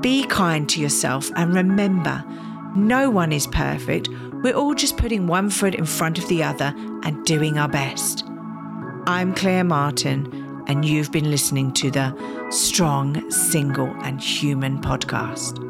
[0.00, 2.24] Be kind to yourself and remember,
[2.76, 4.08] no one is perfect.
[4.42, 8.24] We're all just putting one foot in front of the other and doing our best.
[9.06, 12.14] I'm Claire Martin, and you've been listening to the
[12.50, 15.64] Strong, Single, and Human podcast.